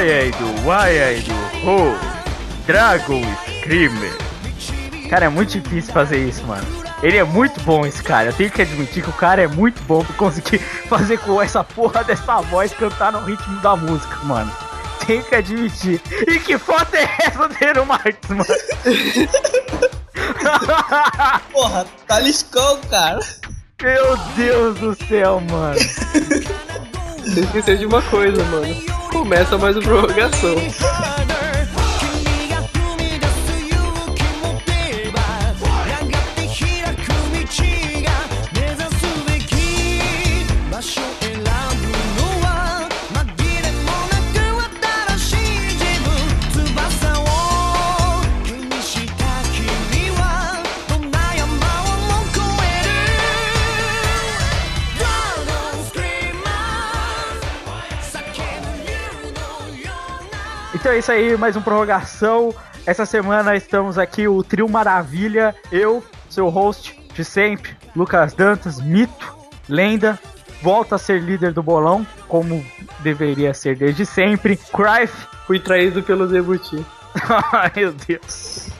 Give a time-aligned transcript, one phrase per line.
[0.00, 1.94] Why I do, why I do, ho,
[2.66, 3.22] Dragon
[3.60, 4.16] Screamer.
[5.10, 6.66] Cara, é muito difícil fazer isso, mano.
[7.02, 8.28] Ele é muito bom, esse cara.
[8.28, 11.62] Eu tenho que admitir que o cara é muito bom pra conseguir fazer com essa
[11.62, 14.50] porra dessa voz cantar no ritmo da música, mano.
[15.06, 16.00] Tenho que admitir.
[16.26, 18.44] E que foto é essa do Hero Marx, mano?
[21.52, 23.20] Porra, tá liscão, cara.
[23.82, 25.78] Meu Deus do céu, mano.
[27.18, 28.89] Você esqueceu de uma coisa, mano.
[29.20, 30.56] Começa mais uma prorrogação.
[60.90, 62.52] Então é isso aí, mais uma prorrogação.
[62.84, 65.54] Essa semana estamos aqui, o Trio Maravilha.
[65.70, 69.36] Eu, seu host de sempre, Lucas Dantas, mito,
[69.68, 70.18] lenda,
[70.60, 72.66] volta a ser líder do bolão, como
[72.98, 74.56] deveria ser desde sempre.
[74.56, 75.28] Cruyff.
[75.46, 76.84] Fui traído pelo Debuti.
[77.52, 78.70] Ai, meu Deus.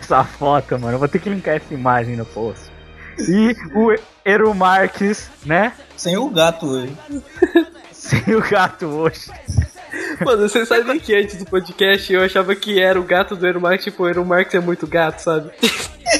[0.00, 0.96] Essa foto, mano.
[0.96, 2.70] Eu vou ter que linkar essa imagem no post.
[3.18, 5.72] E o Eru Marques, né?
[5.96, 6.94] Sem o gato hoje.
[7.90, 9.30] Sem o gato hoje.
[10.24, 13.60] Mano, você sabe que antes do podcast eu achava que era o gato do Aaron
[13.60, 15.50] Marx, tipo, o Aaron Marx é muito gato, sabe?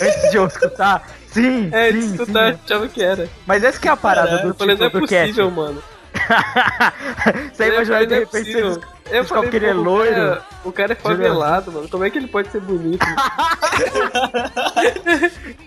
[0.00, 1.06] Antes de eu escutar?
[1.28, 2.58] Sim, É, sim, antes de escutar, sim.
[2.64, 3.28] achava que era.
[3.46, 5.46] Mas essa que é a parada Caralho, do Eu falei, não é título do possível,
[5.46, 5.60] cast.
[5.60, 5.82] mano.
[7.52, 8.82] Você Eu imaginou falei, de não é repente possível.
[9.10, 10.14] Eu descobrem falei, que ele é pô, o loiro.
[10.14, 11.88] cara- O cara é favelado, mano.
[11.88, 13.04] Como é que ele pode ser bonito?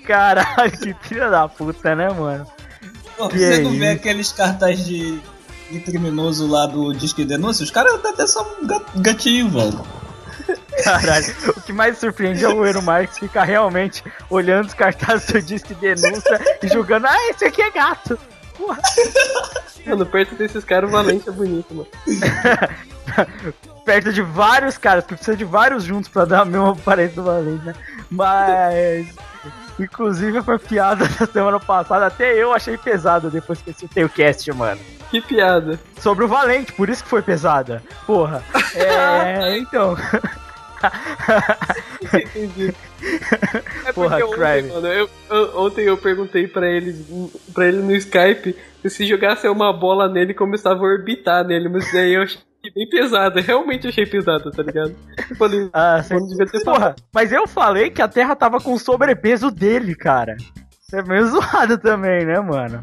[0.05, 2.45] Caralho, que filha da puta, né, mano?
[3.17, 3.95] Pô, Que você é não vê isso?
[3.95, 5.19] aqueles cartazes de,
[5.71, 7.63] de criminoso lá do Disque Denúncia?
[7.63, 9.81] Os caras até são um ga- gatinho, velho.
[10.83, 11.25] Caralho,
[11.57, 15.73] o que mais surpreende é o Ero Marx ficar realmente olhando os cartazes do Disque
[15.73, 18.19] Denúncia e julgando, ah, esse aqui é gato.
[18.57, 18.79] Porra.
[19.85, 21.87] Mano, perto desses caras, o Valente é bonito, mano.
[23.85, 27.23] Perto de vários caras, porque precisa de vários juntos pra dar a mesma aparência do
[27.23, 27.75] Valente, né?
[28.09, 29.07] Mas.
[29.79, 34.09] Inclusive foi piada da semana passada, até eu achei pesada depois que eu citei o
[34.09, 34.79] cast, mano.
[35.11, 35.79] Que piada.
[35.99, 37.81] Sobre o Valente, por isso que foi pesada.
[38.07, 38.43] Porra.
[38.75, 39.57] É.
[39.57, 39.95] Então.
[42.13, 42.73] Entendi.
[43.85, 44.69] É Porra, ontem, Crime.
[44.73, 46.93] mano, eu, eu- ontem eu perguntei pra ele,
[47.53, 52.13] pra ele no Skype se jogasse uma bola nele começava a orbitar nele, mas daí
[52.13, 52.39] eu achei
[52.73, 54.95] bem pesado, realmente achei pesado, tá ligado?
[55.29, 56.81] Eu falei, Ah, não devia ter falado.
[56.81, 60.35] Porra, mas eu falei que a Terra tava com o sobrepeso dele, cara.
[60.81, 62.81] Isso é meio zoado também, né, mano?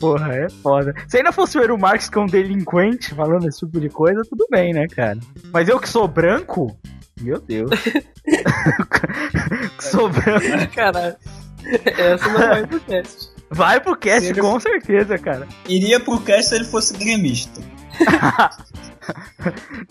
[0.00, 0.92] Porra, é foda.
[1.06, 4.22] Se ainda fosse o Eru Marx que é um delinquente falando esse tipo de coisa,
[4.28, 5.18] tudo bem, né, cara?
[5.52, 6.76] Mas eu que sou branco,
[7.20, 7.70] meu Deus.
[9.78, 10.44] que sou branco.
[10.74, 11.14] Caralho.
[11.96, 13.28] Essa não vai pro teste.
[13.48, 15.46] Vai pro cast, Seria- com certeza, cara.
[15.68, 17.60] Iria pro cast se ele fosse gremista.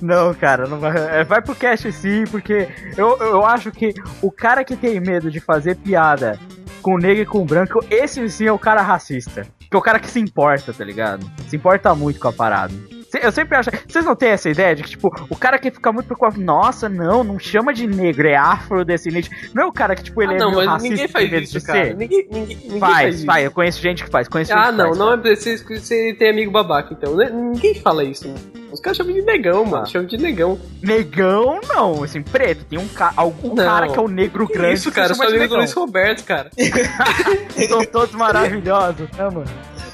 [0.02, 1.20] Não, cara, não vai.
[1.20, 2.68] é, Vai pro cast sim, porque
[2.98, 6.40] eu, eu acho que o cara que tem medo de fazer piada
[6.82, 9.46] com negro e com branco, esse sim é o cara racista.
[9.70, 11.30] Que é o cara que se importa, tá ligado?
[11.48, 12.74] Se importa muito com a parada.
[13.14, 13.70] Eu sempre acho.
[13.88, 16.88] Vocês não têm essa ideia de que, tipo, o cara que fica muito preocupado, nossa,
[16.88, 19.30] não, não chama de negro, é afrodescendente.
[19.54, 21.32] Não é o cara que, tipo, ele ah, é não, meio mas racista ninguém faz
[21.32, 21.94] isso, cara.
[21.94, 24.86] Ninguém, ninguém, ninguém Faz, faz, eu conheço gente que faz, conheço Ah, gente que não,
[24.88, 27.16] faz, não é você, você tem amigo babaca, então.
[27.16, 27.30] né?
[27.30, 28.34] Ninguém fala isso.
[28.72, 29.84] Os caras chamam de negão, mano.
[29.84, 29.86] Ah.
[29.86, 30.58] Chamam de negão.
[30.82, 32.64] Negão, não, assim, preto.
[32.66, 33.12] Tem um ca...
[33.18, 33.66] algum Não.
[33.66, 34.76] cara que é o negro Que grande.
[34.76, 35.12] isso, que cara?
[35.12, 35.56] Eu sou amigo do.
[35.58, 36.50] Luiz Roberto, cara.
[37.68, 39.46] São todos maravilhosos, né, mano?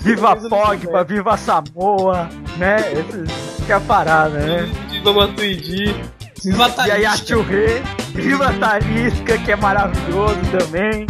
[0.08, 2.78] Viva Pogba, viva Samoa, né?
[2.94, 4.70] Esse que é a parada, né?
[4.90, 5.94] Viva Matuidi.
[6.42, 7.28] Viva E aí a Talisca.
[7.28, 7.82] Churré,
[8.14, 11.06] viva Talisca, que é maravilhoso também.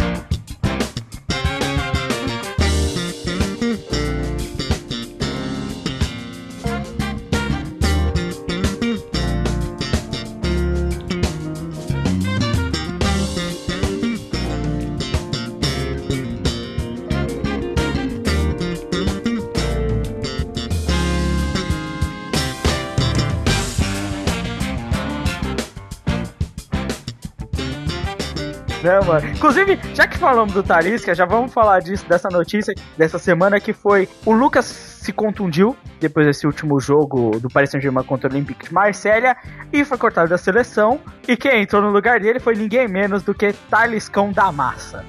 [28.88, 29.28] Né, mano?
[29.28, 33.74] Inclusive, já que falamos do Talisca, já vamos falar disso, dessa notícia dessa semana que
[33.74, 38.68] foi o Lucas se contundiu depois desse último jogo do Paris Saint-Germain contra o Olympique
[38.68, 39.36] de Marselha
[39.74, 41.02] e foi cortado da seleção.
[41.28, 45.04] E quem entrou no lugar dele foi ninguém menos do que Taliscão da Massa.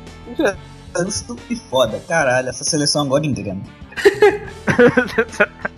[1.06, 3.62] Isso que foda, caralho, essa seleção agora engrena.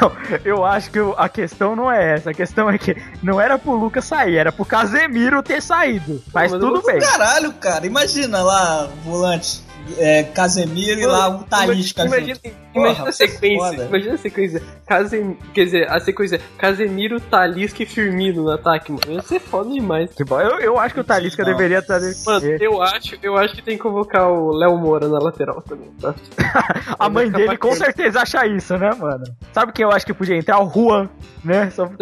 [0.00, 0.12] Não,
[0.44, 2.30] eu acho que a questão não é essa.
[2.30, 6.22] A questão é que não era pro Lucas sair, era pro Casemiro ter saído.
[6.32, 6.98] Mas Mas tudo eu- bem.
[7.00, 9.62] Caralho, cara, imagina lá, volante,
[9.98, 12.46] é, Casemiro e lá o Talisca Imagina, junto.
[12.74, 13.58] imagina Porra, a sequência.
[13.70, 13.84] foda.
[13.84, 14.62] Imagina a sequência.
[14.86, 19.02] Casem, quer dizer, a sequência Casemiro, Talisca e Firmino no ataque, mano.
[19.08, 20.10] Ia ser foda demais.
[20.26, 20.40] Bom.
[20.40, 21.50] Eu, eu acho que o Talisca Não.
[21.52, 22.00] deveria estar.
[22.26, 25.90] Mano, eu acho, eu acho que tem que convocar o Léo Moura na lateral também,
[26.00, 26.14] tá?
[26.98, 29.24] A mãe dele com certeza acha isso, né, mano?
[29.52, 30.60] Sabe quem eu acho que podia entrar?
[30.62, 31.08] O Juan,
[31.44, 31.70] né?
[31.70, 31.86] Só-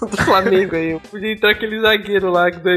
[0.00, 0.98] do Flamengo aí.
[1.10, 2.68] Podia entrar aquele zagueiro lá do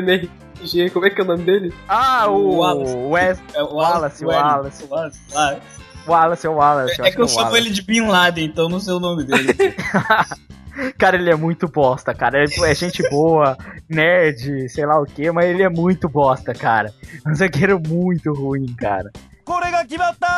[0.65, 1.73] MRG, como é que é o nome dele?
[1.89, 2.97] Ah, o, O Wallace.
[2.97, 4.85] Wes, É o Wallace, o Wallace.
[4.85, 5.61] o Wallace, Wallace.
[6.07, 7.01] Wallace, é o Wallace.
[7.01, 7.63] É acho que eu é o chamo Wallace.
[7.67, 9.55] ele de Bin Laden, então não sei o nome dele.
[10.99, 12.43] Cara, ele é muito bosta, cara.
[12.43, 13.57] Ele é gente boa,
[13.89, 16.93] nerd, sei lá o que, mas ele é muito bosta, cara.
[17.27, 19.11] Um zagueiro muito ruim, cara.
[19.43, 20.29] これが決まった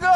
[0.00, 0.06] ゴ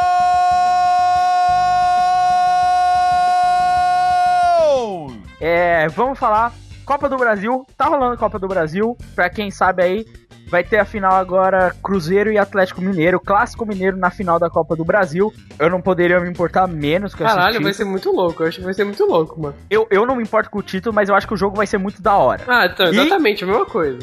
[5.09, 6.53] ール É, vamos falar.
[6.88, 8.96] Copa do Brasil, tá rolando Copa do Brasil.
[9.14, 10.06] Pra quem sabe aí,
[10.48, 14.76] vai ter a final agora Cruzeiro e Atlético Mineiro, Clássico Mineiro na final da Copa
[14.76, 15.34] do Brasil.
[15.60, 18.44] Eu não poderia me importar menos com esse Caralho, vai ser muito louco.
[18.44, 19.56] Eu acho que vai ser muito louco, mano.
[19.70, 21.68] Eu, eu não me importo com o título, mas eu acho que o jogo vai
[21.68, 22.44] ser muito da hora.
[22.48, 24.00] Ah, então, E- exatamente, a mesma coisa.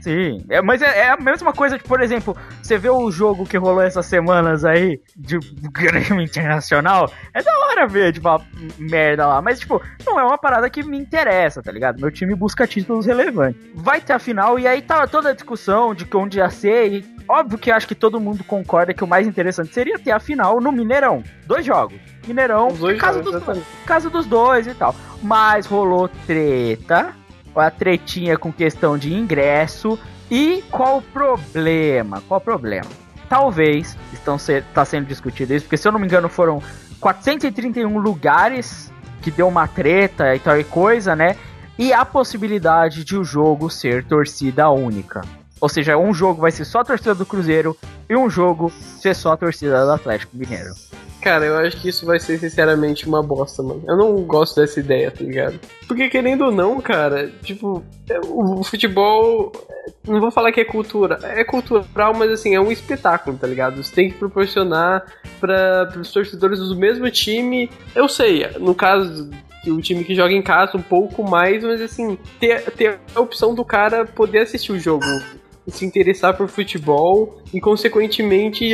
[0.00, 3.46] Sim, é, mas é, é a mesma coisa, tipo, por exemplo, você vê o jogo
[3.46, 5.38] que rolou essas semanas aí de
[5.72, 8.40] Grêmio Internacional, é da hora ver, tipo, a
[8.78, 12.00] merda lá, mas, tipo, não é uma parada que me interessa, tá ligado?
[12.00, 13.60] Meu time busca títulos relevantes.
[13.74, 16.92] Vai ter a final, e aí tá toda a discussão de que onde ia ser,
[16.92, 20.20] e óbvio que acho que todo mundo concorda que o mais interessante seria ter a
[20.20, 21.22] final no Mineirão.
[21.46, 21.98] Dois jogos.
[22.26, 23.66] Mineirão, dois casa jogos, dos exatamente.
[23.86, 24.94] casa dos dois e tal.
[25.22, 27.14] Mas rolou treta,
[27.54, 29.98] a tretinha com questão de ingresso.
[30.30, 32.22] E qual o problema?
[32.28, 32.88] Qual o problema?
[33.28, 36.62] Talvez, estão ser, tá sendo discutido isso, porque se eu não me engano foram
[37.00, 41.36] 431 lugares que deu uma treta e tal e coisa, né?
[41.78, 45.20] E a possibilidade de o jogo ser torcida única.
[45.60, 47.76] Ou seja, um jogo vai ser só a torcida do Cruzeiro
[48.08, 48.70] e um jogo
[49.00, 50.72] ser só a torcida do Atlético Mineiro.
[51.20, 53.82] Cara, eu acho que isso vai ser sinceramente uma bosta, mano.
[53.88, 55.58] Eu não gosto dessa ideia, tá ligado?
[55.88, 59.52] Porque querendo ou não, cara, tipo, é, o futebol.
[59.68, 61.18] é, Não vou falar que é cultura.
[61.22, 63.82] É cultural, mas assim, é um espetáculo, tá ligado?
[63.82, 65.04] Você tem que proporcionar
[65.40, 67.68] para os torcedores do mesmo time.
[67.96, 69.28] Eu sei, no caso
[69.66, 73.54] o time que joga em casa um pouco mais, mas assim, ter, ter a opção
[73.54, 75.04] do cara poder assistir o jogo
[75.68, 78.70] se interessar por futebol e, consequentemente,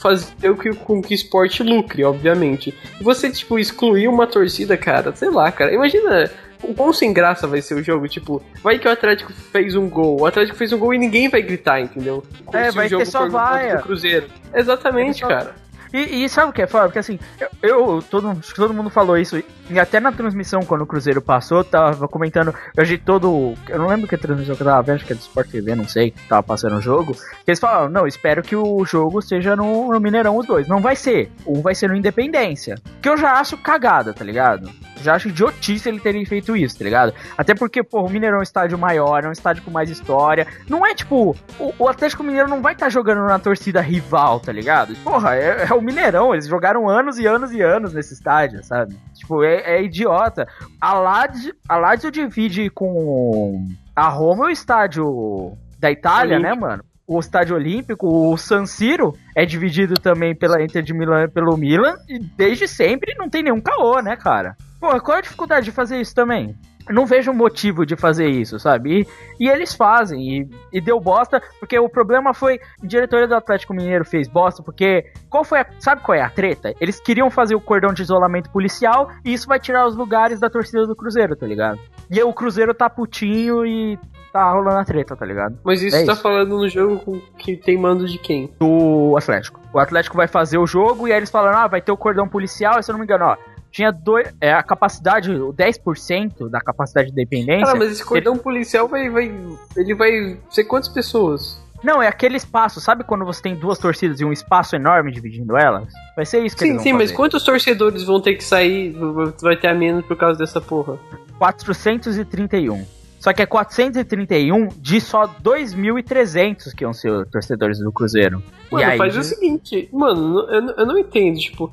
[0.00, 2.74] fazer o que, com que o esporte lucre, obviamente.
[3.00, 5.72] Você, tipo, excluir uma torcida, cara, sei lá, cara.
[5.72, 6.30] Imagina
[6.62, 8.08] o quão sem graça vai ser o jogo.
[8.08, 10.20] Tipo, vai que o Atlético fez um gol.
[10.20, 12.22] O Atlético fez um gol e ninguém vai gritar, entendeu?
[12.52, 13.78] É, vai ter só vaia.
[13.78, 14.26] o Cruzeiro.
[14.54, 15.54] Exatamente, só- cara.
[15.92, 16.84] E, e sabe o que é foda?
[16.84, 20.60] Porque assim, eu, eu- todo, acho que todo mundo falou isso, e até na transmissão,
[20.62, 23.54] quando o Cruzeiro passou, tava comentando, eu vi todo.
[23.68, 25.74] Eu não lembro que transmissão que eu tava vendo, acho que é do Sport TV,
[25.74, 27.14] não sei, tava passando o jogo.
[27.14, 30.68] Que eles falaram, não, espero que o jogo seja no, no Mineirão os dois.
[30.68, 31.30] Não vai ser.
[31.46, 32.76] Um vai ser no Independência.
[33.00, 34.70] Que eu já acho cagada, tá ligado?
[35.02, 37.12] Já acho idiotice ele terem feito isso, tá ligado?
[37.36, 40.46] Até porque, pô, o Mineirão é um estádio maior, é um estádio com mais história.
[40.68, 44.38] Não é tipo, o, o Atlético Mineiro não vai estar tá jogando na torcida rival,
[44.38, 44.94] tá ligado?
[45.02, 48.96] Porra, é, é, o Mineirão, eles jogaram anos e anos e anos nesse estádio, sabe?
[49.14, 50.46] Tipo, é, é idiota.
[50.80, 56.54] A Lazio, a Lazio divide com a Roma é o estádio da Itália, Olímpico.
[56.54, 56.84] né, mano?
[57.06, 61.56] o estádio olímpico, o San Siro, é dividido também pela Inter de Milão e pelo
[61.56, 64.56] Milan, e desde sempre não tem nenhum caô, né, cara?
[64.80, 66.56] Pô, qual é a dificuldade de fazer isso também?
[66.90, 69.00] Não vejo motivo de fazer isso, sabe?
[69.00, 73.34] E, e eles fazem, e, e, deu bosta, porque o problema foi, a diretoria do
[73.34, 76.74] Atlético Mineiro fez bosta, porque qual foi a, sabe qual é a treta?
[76.80, 80.50] Eles queriam fazer o cordão de isolamento policial, e isso vai tirar os lugares da
[80.50, 81.78] torcida do Cruzeiro, tá ligado?
[82.10, 83.98] E aí o Cruzeiro tá putinho e
[84.32, 85.58] tá rolando a treta, tá ligado?
[85.62, 86.22] Mas isso é tá isso.
[86.22, 88.50] falando no jogo que tem mando de quem?
[88.58, 89.60] Do Atlético.
[89.72, 92.26] O Atlético vai fazer o jogo e aí eles falaram, ah, vai ter o cordão
[92.26, 93.36] policial, e se eu não me engano, ó,
[93.72, 97.64] tinha dois, é, a capacidade, o 10% da capacidade de dependência.
[97.64, 98.42] Cara, mas esse cordão ele...
[98.42, 99.34] policial vai, vai.
[99.76, 101.58] Ele vai ser quantas pessoas?
[101.82, 105.56] Não, é aquele espaço, sabe quando você tem duas torcidas e um espaço enorme dividindo
[105.56, 105.88] elas?
[106.14, 108.94] Vai ser isso que sim, Sim, mas quantos torcedores vão ter que sair,
[109.40, 110.96] vai ter a menos por causa dessa porra?
[111.38, 112.86] 431.
[113.18, 118.42] Só que é 431 de só 2.300 que iam ser torcedores do Cruzeiro.
[118.70, 118.98] Mano, e aí...
[118.98, 121.72] faz o seguinte, mano, eu, eu não entendo, tipo,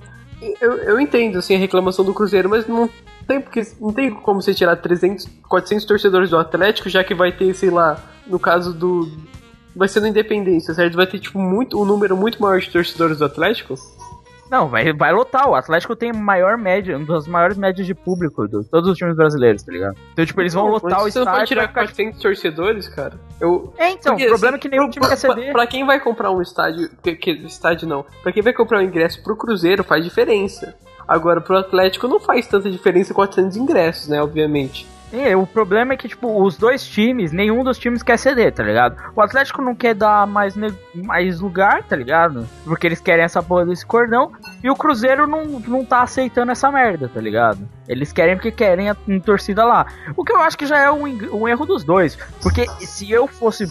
[0.61, 2.89] eu, eu entendo, assim, a reclamação do Cruzeiro, mas não
[3.27, 7.31] tem, porque, não tem como você tirar 300, 400 torcedores do Atlético, já que vai
[7.31, 9.11] ter, sei lá, no caso do...
[9.75, 10.95] Vai ser no Independência, certo?
[10.95, 13.75] Vai ter, tipo, muito, um número muito maior de torcedores do Atlético.
[14.49, 15.47] Não, vai, vai lotar.
[15.47, 19.15] O Atlético tem maior média, uma das maiores médias de público de todos os times
[19.15, 19.97] brasileiros, tá ligado?
[20.13, 21.11] Então, tipo, eles vão lotar o estádio.
[21.11, 23.13] Você não pode tirar 400 torcedores, cara?
[23.39, 23.73] Eu...
[23.77, 25.51] É, então, Porque, o problema assim, é que nenhum time quer ceder.
[25.51, 26.89] Pra quem vai comprar um estádio.
[27.03, 28.05] Que, que, estádio não.
[28.23, 30.75] Pra quem vai comprar um ingresso pro Cruzeiro, faz diferença.
[31.07, 34.21] Agora, pro Atlético não faz tanta diferença 400 ingressos, né?
[34.21, 34.87] Obviamente.
[35.11, 38.63] É, o problema é que, tipo, os dois times, nenhum dos times quer ceder, tá
[38.63, 38.95] ligado?
[39.15, 40.55] O Atlético não quer dar mais,
[40.93, 42.47] mais lugar, tá ligado?
[42.63, 44.31] Porque eles querem essa porra desse cordão.
[44.63, 47.67] E o Cruzeiro não, não tá aceitando essa merda, tá ligado?
[47.87, 49.87] Eles querem porque querem a, a torcida lá.
[50.15, 52.15] O que eu acho que já é um, um erro dos dois.
[52.41, 53.65] Porque se eu fosse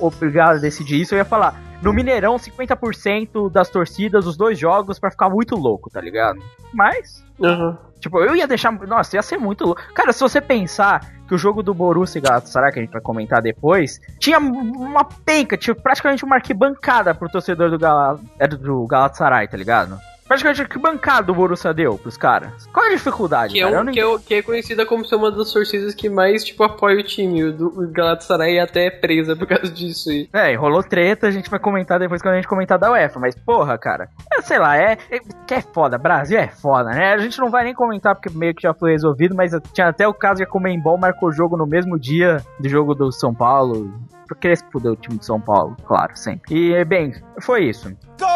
[0.00, 4.98] obrigado a decidir isso, eu ia falar: no Mineirão, 50% das torcidas, os dois jogos,
[4.98, 6.40] para ficar muito louco, tá ligado?
[6.72, 7.24] Mas.
[7.38, 7.76] Uhum.
[8.00, 8.72] Tipo, eu ia deixar.
[8.72, 9.80] Nossa, ia ser muito louco.
[9.94, 13.42] Cara, se você pensar que o jogo do Borussia Galatasaray, que a gente vai comentar
[13.42, 18.20] depois, tinha uma penca, tinha praticamente uma arquibancada pro torcedor do, Gal...
[18.38, 19.98] É do Galatasaray, tá ligado?
[20.26, 22.66] Praticamente que bancada o Borussia deu pros caras?
[22.72, 23.52] Qual é a dificuldade?
[23.52, 26.44] Que, é, um, que, é, que é, conhecida como ser uma das torcidas que mais,
[26.44, 27.44] tipo, apoia o time.
[27.44, 30.10] O, do, o Galatasaray até é presa por causa disso.
[30.10, 30.28] E...
[30.32, 33.20] É, rolou treta, a gente vai comentar depois quando a gente comentar da UEFA.
[33.20, 35.96] Mas, porra, cara, é, sei lá, é, é, que é foda.
[35.96, 37.14] Brasil é foda, né?
[37.14, 40.08] A gente não vai nem comentar porque meio que já foi resolvido, mas tinha até
[40.08, 43.32] o caso de a Comembol marcou o jogo no mesmo dia do jogo do São
[43.32, 43.92] Paulo.
[44.26, 46.72] Porque eles fuder o time de São Paulo, claro, sempre.
[46.72, 47.96] E, bem, foi isso.
[48.18, 48.35] Gol!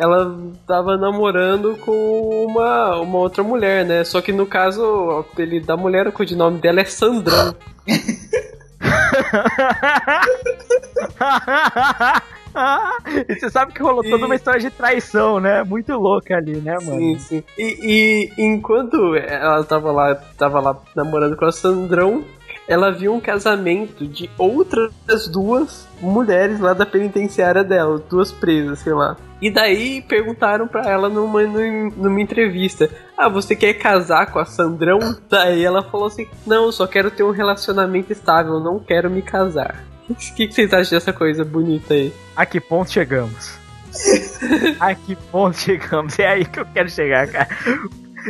[0.00, 0.34] ela
[0.66, 4.02] tava namorando com uma, uma outra mulher, né?
[4.02, 7.54] Só que no caso, o apelido da mulher, o codinome dela é Sandrão.
[13.28, 14.08] e você sabe que rolou e...
[14.08, 15.62] toda uma história de traição, né?
[15.64, 16.98] Muito louca ali, né, mano?
[16.98, 17.44] Sim, sim.
[17.58, 22.24] E, e enquanto ela tava lá, tava lá namorando com a Sandrão,
[22.70, 28.92] ela viu um casamento de outras duas mulheres lá da penitenciária dela, duas presas, sei
[28.92, 29.16] lá.
[29.42, 35.00] E daí perguntaram pra ela numa, numa entrevista: Ah, você quer casar com a Sandrão?
[35.28, 39.84] Daí ela falou assim: Não, só quero ter um relacionamento estável, não quero me casar.
[40.08, 42.12] O que, que vocês acham dessa coisa bonita aí?
[42.36, 43.58] A que ponto chegamos?
[44.78, 46.16] a que ponto chegamos?
[46.20, 47.48] É aí que eu quero chegar, cara.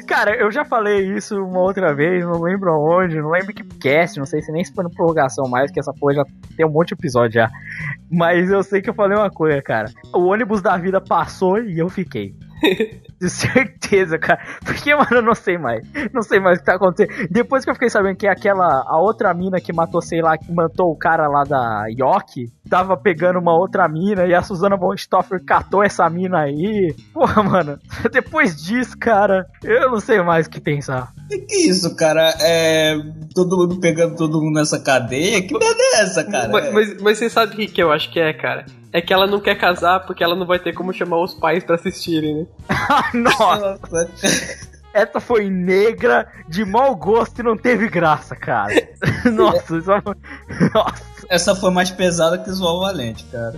[0.07, 4.19] Cara, eu já falei isso uma outra vez, não lembro aonde, não lembro que cast,
[4.19, 6.25] não sei se nem se foi no prorrogação mais, que essa porra já
[6.57, 7.51] tem um monte de episódio já.
[8.11, 9.91] Mas eu sei que eu falei uma coisa, cara.
[10.15, 12.35] O ônibus da vida passou e eu fiquei.
[13.21, 14.41] De certeza, cara.
[14.65, 15.87] Porque, mano, eu não sei mais.
[16.13, 17.29] Não sei mais o que tá acontecendo.
[17.31, 18.83] Depois que eu fiquei sabendo que aquela.
[18.87, 22.97] A outra mina que matou, sei lá, que matou o cara lá da Yoki, tava
[22.97, 26.95] pegando uma outra mina e a Susana von Stoffer catou essa mina aí.
[27.13, 27.79] Porra, mano.
[28.11, 31.13] Depois disso, cara, eu não sei mais o que pensar.
[31.29, 32.35] Que que isso, cara?
[32.41, 32.97] É.
[33.35, 35.43] Todo mundo pegando todo mundo nessa cadeia?
[35.43, 36.49] Que merda é essa, cara?
[36.49, 38.65] Mas, mas, mas você sabe o que, que eu acho que é, cara?
[38.93, 41.63] É que ela não quer casar porque ela não vai ter como chamar os pais
[41.63, 42.47] pra assistirem, né?
[43.15, 43.79] Nossa!
[44.93, 48.75] Essa foi negra, de mau gosto e não teve graça, cara.
[49.33, 50.15] Nossa, isso é foi...
[50.75, 51.11] Nossa.
[51.29, 53.55] Essa foi mais pesada que zoar o Valente, cara.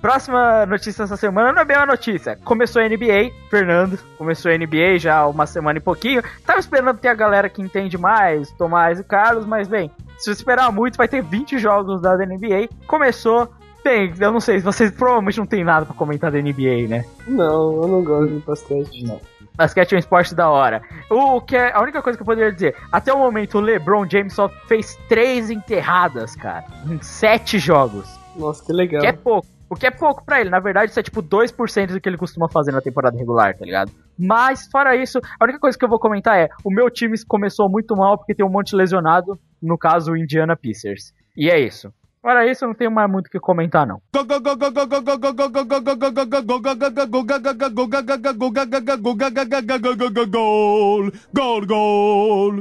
[0.00, 2.36] Próxima notícia essa semana não é bem uma notícia.
[2.42, 3.98] Começou a NBA, Fernando.
[4.16, 6.22] Começou a NBA já há uma semana e pouquinho.
[6.46, 10.30] Tava esperando ter a galera que entende mais, Tomás e Carlos, mas bem, se você
[10.30, 12.68] esperar muito, vai ter 20 jogos da NBA.
[12.86, 13.52] Começou,
[13.82, 17.04] Bem, eu não sei, vocês provavelmente não tem nada pra comentar da NBA, né?
[17.26, 19.04] Não, eu não gosto de basquete.
[19.04, 19.20] Não.
[19.54, 20.82] Basquete é um esporte da hora.
[21.10, 24.08] O que é a única coisa que eu poderia dizer, até o momento o LeBron
[24.08, 28.06] James só fez três enterradas, cara, em sete jogos.
[28.36, 29.00] Nossa, que legal.
[29.00, 29.46] Que é pouco.
[29.68, 30.50] O que é pouco pra ele.
[30.50, 33.64] Na verdade, isso é tipo 2% do que ele costuma fazer na temporada regular, tá
[33.64, 33.92] ligado?
[34.18, 37.68] Mas, fora isso, a única coisa que eu vou comentar é: o meu time começou
[37.68, 41.12] muito mal porque tem um monte de lesionado, no caso, o Indiana Pacers.
[41.36, 41.92] E é isso.
[42.22, 44.02] Fora isso, eu não tenho mais muito o que comentar, não.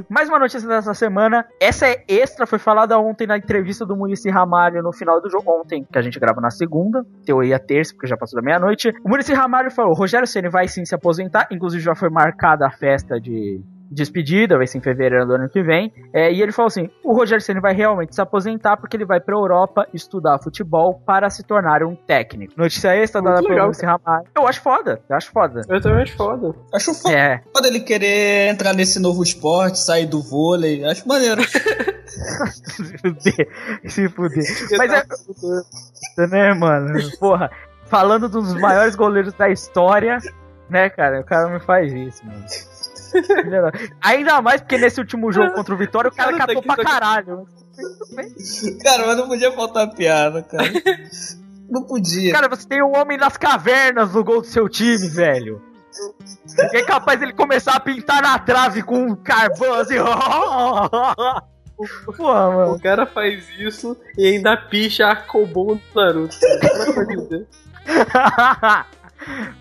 [0.09, 1.45] Mais uma notícia dessa semana.
[1.59, 5.59] Essa é extra, foi falada ontem na entrevista do Murici Ramalho no final do jogo.
[5.59, 7.05] Ontem, que a gente grava na segunda.
[7.25, 8.93] Teoria terça, porque já passou da meia-noite.
[9.03, 11.47] O Murici Ramalho falou: Rogério Ceni vai sim se aposentar.
[11.51, 13.61] Inclusive, já foi marcada a festa de.
[13.91, 15.91] Despedida, vai ser em fevereiro do ano que vem.
[16.13, 19.19] É, e ele falou assim: o Rogério Ceni vai realmente se aposentar porque ele vai
[19.19, 22.53] pra Europa estudar futebol para se tornar um técnico.
[22.55, 24.25] Notícia extra Muito dada pelo Murici Ramalho.
[24.35, 25.61] Eu acho foda, eu acho foda.
[25.67, 26.55] Eu também acho foda.
[26.73, 30.85] Acho foda É, ele querer entrar nesse novo esporte, sair do vôlei.
[30.85, 31.41] Acho maneiro.
[31.43, 33.47] se fuder,
[33.85, 34.43] se fuder.
[34.77, 36.93] Mas é, né, mano?
[37.19, 37.49] Porra,
[37.85, 40.19] falando dos maiores goleiros da história,
[40.69, 41.21] né, cara?
[41.21, 42.45] O cara me faz isso, mano.
[44.01, 46.75] Ainda mais porque nesse último jogo contra o Vitória o cara tá catou aqui, pra
[46.75, 47.47] tá caralho.
[48.83, 50.69] cara, mas não podia faltar piada, cara.
[51.69, 52.33] Não podia.
[52.33, 55.61] Cara, você tem o homem das cavernas no gol do seu time, velho.
[56.73, 59.95] É capaz ele começar a pintar na trave com um carvão assim.
[62.17, 62.73] Porra, mano.
[62.73, 66.35] O cara faz isso e ainda picha a Kobon do Naruto.
[66.89, 67.47] amor de Deus.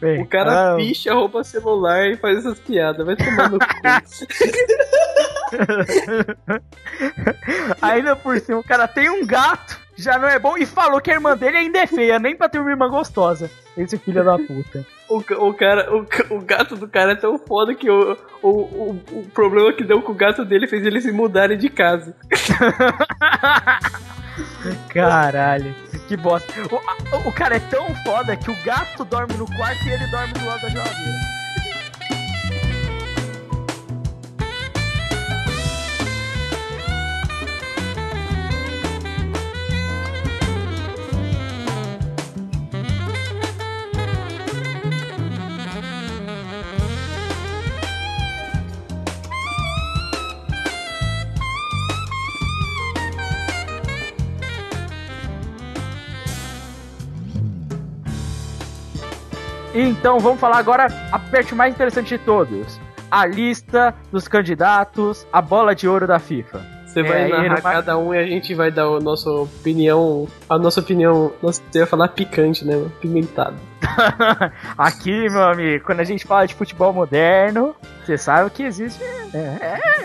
[0.01, 3.05] Bem, O cara ah, picha, rouba celular e faz essas piadas.
[3.05, 3.67] Vai tomar no cu.
[7.83, 11.11] Ainda por cima, o cara tem um gato, já não é bom, e falou que
[11.11, 13.51] a irmã dele ainda é feia, nem pra ter uma irmã gostosa.
[13.77, 14.85] Esse filho da puta.
[15.09, 19.01] O, o cara, o, o gato do cara é tão foda que o, o, o,
[19.13, 22.15] o problema que deu com o gato dele fez eles se mudarem de casa.
[24.91, 25.75] Caralho,
[26.09, 26.53] que bosta.
[27.15, 30.33] O, o cara é tão foda que o gato dorme no quarto e ele dorme
[30.33, 31.38] do lado da geladeira.
[59.89, 62.79] Então vamos falar agora a parte mais interessante de todos.
[63.11, 66.61] A lista dos candidatos à bola de ouro da FIFA.
[66.87, 70.27] Você É, vai ele narrar cada um e a gente vai dar a nossa opinião.
[70.49, 71.33] A nossa opinião.
[71.43, 72.75] Nossa, você ia falar picante, né?
[73.01, 73.57] Pimentado.
[74.77, 77.75] Aqui, meu amigo, quando a gente fala de futebol moderno,
[78.05, 79.03] você sabe que existe.
[79.35, 79.39] É,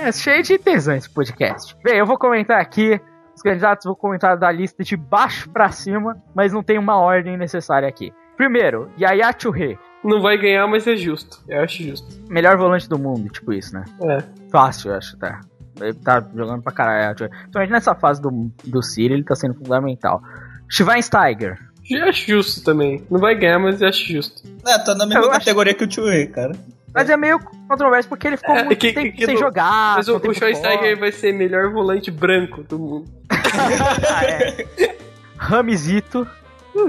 [0.04, 1.76] é- é cheio de tesão esse podcast.
[1.84, 3.00] Bem, eu vou comentar aqui.
[3.36, 7.36] Os candidatos vou comentar da lista de baixo pra cima, mas não tem uma ordem
[7.38, 8.14] necessária aqui.
[8.38, 11.40] Primeiro, Yaya Touré, Não vai ganhar, mas é justo.
[11.48, 12.08] Eu acho justo.
[12.30, 13.86] melhor volante do mundo, tipo isso, né?
[14.04, 14.24] É.
[14.52, 15.40] Fácil, eu acho, tá.
[15.80, 17.16] Ele tá jogando pra caralho.
[17.16, 20.22] Principalmente nessa fase do, do City, ele tá sendo fundamental.
[20.70, 21.58] Schweinsteiger.
[21.90, 23.04] Eu acho justo também.
[23.10, 24.42] Não vai ganhar, mas eu acho justo.
[24.68, 26.54] É, tá na mesma Eu acho- categoria que o Tio Rei, cara.
[26.94, 29.96] Mas é meio controverso porque ele ficou É, muito que- tempo que sem no- jogar.
[29.98, 30.96] mas o, o Schweinsteiger fora.
[30.98, 33.06] vai ser melhor volante branco do mundo.
[34.10, 34.66] Ah, é.
[35.38, 36.28] Ramizito.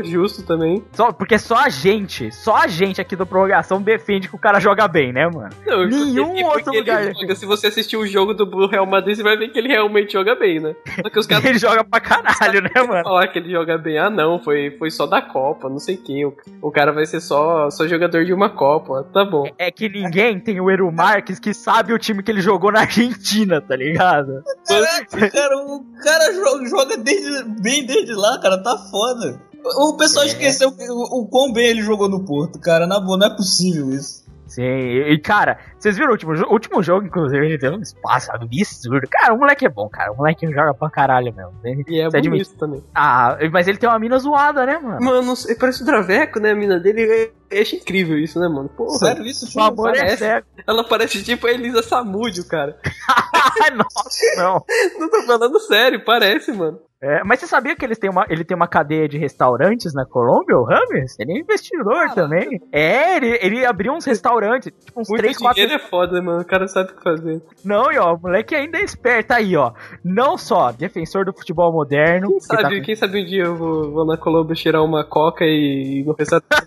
[0.02, 0.82] Justo também.
[0.92, 4.58] Só, porque só a gente, só a gente aqui do Prorrogação defende que o cara
[4.60, 5.50] joga bem, né, mano?
[5.66, 7.12] Não, Nenhum porque- outro lugar.
[7.14, 7.34] joga.
[7.34, 10.34] Se você assistir o jogo do Real Madrid, você vai ver que ele realmente joga
[10.34, 10.74] bem, né?
[11.02, 13.02] Só que os caras Ele joga pra caralho, né, mano?
[13.04, 13.98] falar que ele joga bem.
[13.98, 16.24] Ah, não, foi, foi só da Copa, não sei quem.
[16.24, 19.04] O, o cara vai ser só, só jogador de uma Copa.
[19.12, 19.44] Tá bom.
[19.58, 22.80] É que ninguém tem o Eru Marques que sabe o time que ele jogou na
[22.80, 24.42] Argentina, tá ligado?
[24.66, 29.40] Caraca, cara, o cara joga, joga desde, bem desde lá, cara, tá foda.
[29.64, 32.86] O pessoal esqueceu que- o, o quão bem ele jogou no Porto, cara.
[32.86, 34.22] Na boa, não é possível isso.
[34.46, 38.30] Sim, e cara, vocês viram o último, o último jogo, inclusive, ele teve um espaço
[38.30, 39.08] absurdo.
[39.10, 40.12] Cara, o moleque é bom, cara.
[40.12, 41.52] O moleque joga pra caralho mesmo.
[41.88, 42.44] E é Você admite?
[42.44, 42.84] bonito também.
[42.94, 45.00] Ah, mas ele tem uma mina zoada, né, mano?
[45.04, 46.52] Mano, ele parece o Draveco, né?
[46.52, 47.02] A mina dele.
[47.02, 48.68] Eu eu acho incrível isso, né, mano?
[48.68, 48.98] Porra.
[48.98, 49.64] Sério, isso, O filho?
[49.64, 50.44] amor é parece.
[50.66, 52.76] Ela parece tipo a Elisa Samúdio, cara.
[53.74, 54.64] Nossa, não.
[54.98, 56.78] Não tô falando sério, parece, mano.
[57.02, 60.06] É, mas você sabia que eles têm uma, ele tem uma cadeia de restaurantes na
[60.06, 61.18] Colômbia, o Rames?
[61.18, 62.62] Ele é investidor também.
[62.72, 66.40] É, ele, ele abriu uns restaurantes, tipo uns Muito 3, 4 dinheiro é foda, mano.
[66.40, 67.42] O cara sabe o que fazer.
[67.62, 69.72] Não, e ó, o moleque ainda é esperto aí, ó.
[70.02, 72.28] Não só defensor do futebol moderno.
[72.28, 75.04] Quem que tá sabe, quem sabe um dia eu vou, vou na Colômbia cheirar uma
[75.04, 76.46] coca e no restaurante.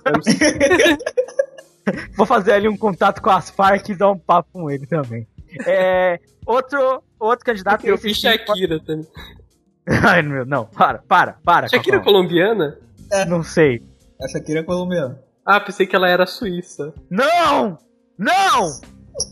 [2.18, 5.26] Vou fazer ali um contato com as Farc e dar um papo com ele também.
[5.66, 9.08] É, outro, outro candidato eu esse fiz Shakira também.
[10.06, 11.68] Ai, meu, não, para, para, para.
[11.70, 12.14] Shakira é Cacau.
[12.14, 12.78] colombiana?
[13.28, 13.82] Não sei.
[14.22, 15.20] A Shakira é colombiana.
[15.46, 16.94] Ah, pensei que ela era suíça.
[17.10, 17.78] Não!
[18.18, 18.70] Não!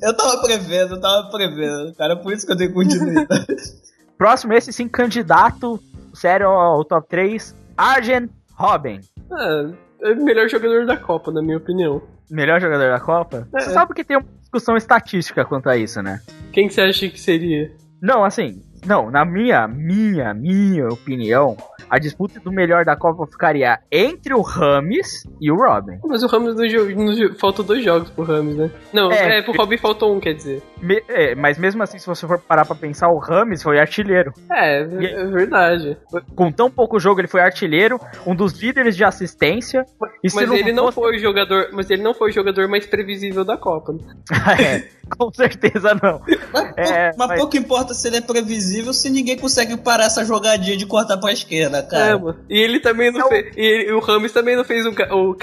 [0.02, 2.16] Eu tava prevendo, eu tava prevendo, cara.
[2.16, 3.46] Por isso que eu dei continuidade.
[4.18, 5.78] Próximo, esse sim, candidato
[6.14, 9.02] sério ao top 3, Arjen Robben.
[9.30, 9.70] Ah,
[10.02, 12.02] é o melhor jogador da Copa, na minha opinião.
[12.30, 13.48] Melhor jogador da Copa?
[13.54, 13.60] É.
[13.60, 16.22] Você sabe que tem uma discussão estatística quanto a isso, né?
[16.54, 17.72] Quem que você acha que seria?
[18.02, 21.56] Não, assim, não, na minha, minha, minha opinião,
[21.90, 26.00] a disputa do melhor da Copa ficaria entre o Rames e o Robin.
[26.06, 26.92] Mas o Ramos no jogo.
[26.92, 28.72] no jo- Faltam dois jogos pro Ramos, né?
[28.94, 29.40] Não, É.
[29.40, 30.62] é, pro Robin faltou um, quer dizer.
[30.82, 34.34] Me- é, mas mesmo assim, se você for parar pra pensar, o Rames foi artilheiro.
[34.52, 35.98] É, E- é verdade.
[36.36, 39.86] Com tão pouco jogo, ele foi artilheiro, um dos líderes de assistência.
[40.24, 41.70] E Mas ele não fosse- foi o jogador.
[41.72, 43.94] Mas ele não foi o jogador mais previsível da Copa.
[43.94, 44.00] né?
[44.60, 46.22] é, com certeza não.
[46.54, 50.24] Mas, É, mas mas- pouco importa se ele é previsível se ninguém consegue parar essa
[50.26, 52.18] jogadinha de cortar pra esquerda, É, cara.
[52.20, 52.38] mano.
[52.50, 53.56] E ele também não fez.
[53.56, 55.36] E ele- o Ramos também não fez o, o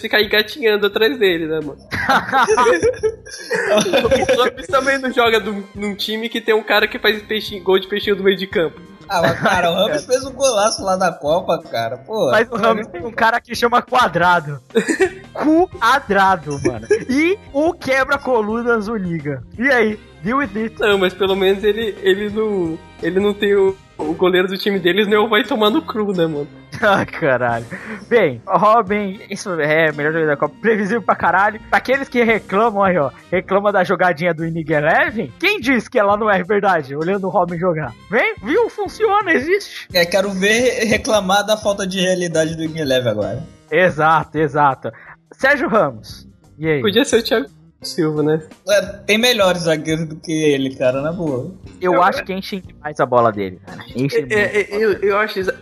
[0.00, 1.78] ficar engatinhando atrás dele, né, mano?
[4.36, 7.62] o Ramos também não joga do- num time que tem um cara que faz peixinho,
[7.62, 8.80] gol de peixinho do meio de campo.
[9.08, 11.96] Ah, mas, cara, o Ramos fez um golaço lá da Copa, cara.
[11.98, 14.60] Pô, Mas o Ramos tem um cara que chama quadrado.
[15.32, 16.86] Quadrado, mano.
[17.08, 19.42] E o quebra-colunas Uniga.
[19.58, 19.98] E aí?
[20.22, 20.78] Deal with it.
[20.78, 22.78] Não, mas pelo menos ele, ele não.
[23.02, 26.26] Ele não tem o, o goleiro do time deles, nem vai tomar no cru, né,
[26.26, 26.48] mano?
[26.82, 27.66] Ah, caralho.
[28.08, 30.54] Bem, Robin, isso é melhor jogador da Copa.
[30.62, 31.60] Previsível pra caralho.
[31.68, 33.10] Pra aqueles que reclamam aí, ó.
[33.30, 35.30] Reclamam da jogadinha do Inig Eleven.
[35.38, 36.96] Quem disse que ela não é verdade?
[36.96, 37.92] Olhando o Robin jogar.
[38.10, 38.70] Vem, viu?
[38.70, 39.88] Funciona, existe.
[39.92, 43.44] É, quero ver reclamar da falta de realidade do Ingeleve agora.
[43.70, 44.90] Exato, exato.
[45.32, 46.26] Sérgio Ramos.
[46.58, 46.80] E aí?
[46.80, 48.42] Podia ser o Thiago Silva, né?
[48.68, 51.50] É, tem melhores zagueiros do que ele, cara, na boa.
[51.80, 53.82] Eu acho que enchem demais a bola dele, cara.
[53.96, 54.26] Enche.
[54.30, 55.38] É, é, eu, eu acho.
[55.38, 55.58] exa-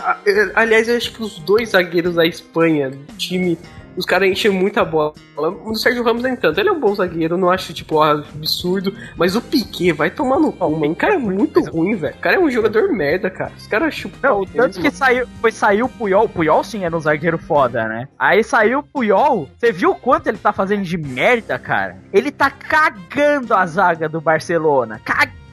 [0.00, 3.58] a- é, Aliás, eu acho que os dois zagueiros da Espanha, do time,
[3.98, 5.12] os caras enchem muita bola.
[5.36, 6.60] O Sérgio Ramos nem tanto.
[6.60, 8.94] Ele é um bom zagueiro, eu não acho, tipo, absurdo.
[9.16, 10.92] Mas o Piquet vai tomar no cu, mano.
[10.92, 12.14] O cara é muito ruim, velho.
[12.14, 13.52] O cara é um jogador merda, cara.
[13.56, 16.24] Os caras chupam Não, o tanto dedo, que saiu, foi saiu o Puyol.
[16.24, 18.08] O Puyol sim era um zagueiro foda, né?
[18.16, 19.48] Aí saiu o Puyol.
[19.58, 21.96] Você viu o quanto ele tá fazendo de merda, cara?
[22.12, 25.00] Ele tá cagando a zaga do Barcelona.
[25.04, 25.47] Cagando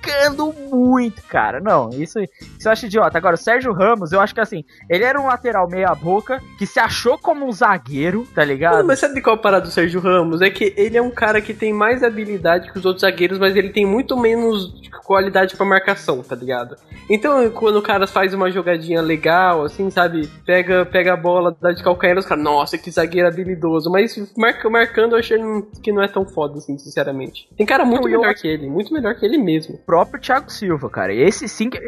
[0.71, 1.59] muito, cara.
[1.59, 3.17] Não, isso, isso eu acho idiota.
[3.17, 6.79] Agora, o Sérgio Ramos, eu acho que assim, ele era um lateral meia-boca que se
[6.79, 8.75] achou como um zagueiro, tá ligado?
[8.75, 10.41] Mano, mas sabe qual é a parada do Sérgio Ramos?
[10.41, 13.55] É que ele é um cara que tem mais habilidade que os outros zagueiros, mas
[13.55, 16.75] ele tem muito menos qualidade pra marcação, tá ligado?
[17.09, 20.27] Então, quando o cara faz uma jogadinha legal, assim, sabe?
[20.45, 23.91] Pega, pega a bola, dá de calcanhar, os caras, nossa, que zagueiro habilidoso.
[23.91, 25.37] Mas marca, marcando, eu achei
[25.83, 27.47] que não é tão foda, assim, sinceramente.
[27.55, 29.77] Tem cara muito Não, eu melhor acho- que ele, muito melhor que ele mesmo.
[29.95, 31.13] Próprio Thiago Silva, cara.
[31.13, 31.69] Esse sim.
[31.69, 31.79] que-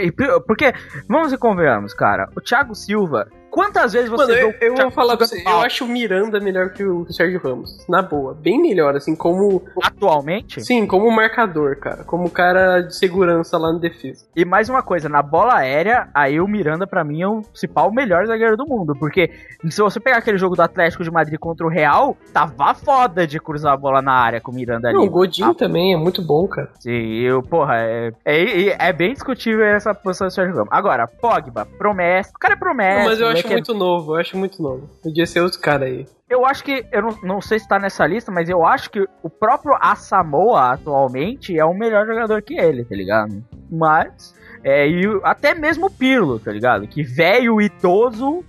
[0.48, 0.72] Porque,
[1.10, 2.30] vamos e convenhamos, cara.
[2.38, 3.28] O Thiago Silva.
[3.58, 6.40] Quantas vezes você Mano, viu eu, eu vou falar pra você, eu acho o Miranda
[6.40, 7.84] melhor que o Sérgio Ramos.
[7.90, 9.64] Na boa, bem melhor, assim, como.
[9.82, 10.64] atualmente?
[10.64, 12.04] Sim, como marcador, cara.
[12.04, 14.28] Como cara de segurança lá no defesa.
[14.36, 17.92] E mais uma coisa, na bola aérea, aí o Miranda pra mim é o principal
[17.92, 19.32] melhor zagueiro do mundo, porque
[19.68, 23.40] se você pegar aquele jogo do Atlético de Madrid contra o Real, tava foda de
[23.40, 24.98] cruzar a bola na área com o Miranda ali.
[24.98, 26.70] Não, o Godinho Ah, também é muito bom, cara.
[26.80, 30.70] Sim, eu, porra, é, é, é bem discutível essa posição do Sérgio Ramos.
[30.72, 33.00] Agora, Pogba, promessa, o cara é promessa.
[33.00, 34.90] Não, mas eu moleque é- muito novo, eu acho muito novo.
[35.02, 36.06] Podia ser outro cara aí.
[36.30, 39.00] Eu acho que, eu não, não sei se tá nessa lista, mas eu acho que
[39.24, 43.44] o próprio Asamoah atualmente é um melhor jogador que ele, tá ligado?
[43.72, 44.34] Mas,
[44.64, 46.88] é, e o- até mesmo o Pirlo, tá ligado?
[46.88, 48.44] Que velho, idoso,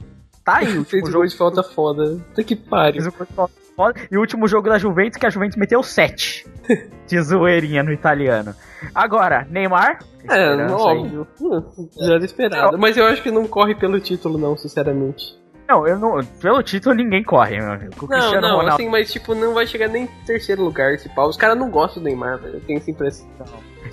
[0.45, 0.77] tá aí.
[0.79, 2.17] O Fez jogo gol de falta foda.
[2.29, 3.03] Puta que pariu.
[3.03, 4.01] fez um gol de falta foda.
[4.11, 6.45] E o último jogo da Juventus, que a Juventus meteu 7
[7.07, 8.55] de zoeirinha no italiano.
[8.95, 10.01] Agora, Neymar.
[10.29, 10.71] É, aí.
[10.73, 11.27] óbvio.
[11.41, 12.77] Hum, Já era esperado.
[12.79, 15.38] Mas eu acho que não corre pelo título, não, sinceramente.
[15.69, 17.93] Não, eu não, pelo título ninguém corre, meu amigo.
[18.01, 18.69] O Não, não, Ronaldo.
[18.71, 21.29] assim, mas tipo, não vai chegar nem em terceiro lugar esse pau.
[21.29, 22.55] Os caras não gostam do Neymar, velho.
[22.55, 23.27] Eu tenho essa impressão.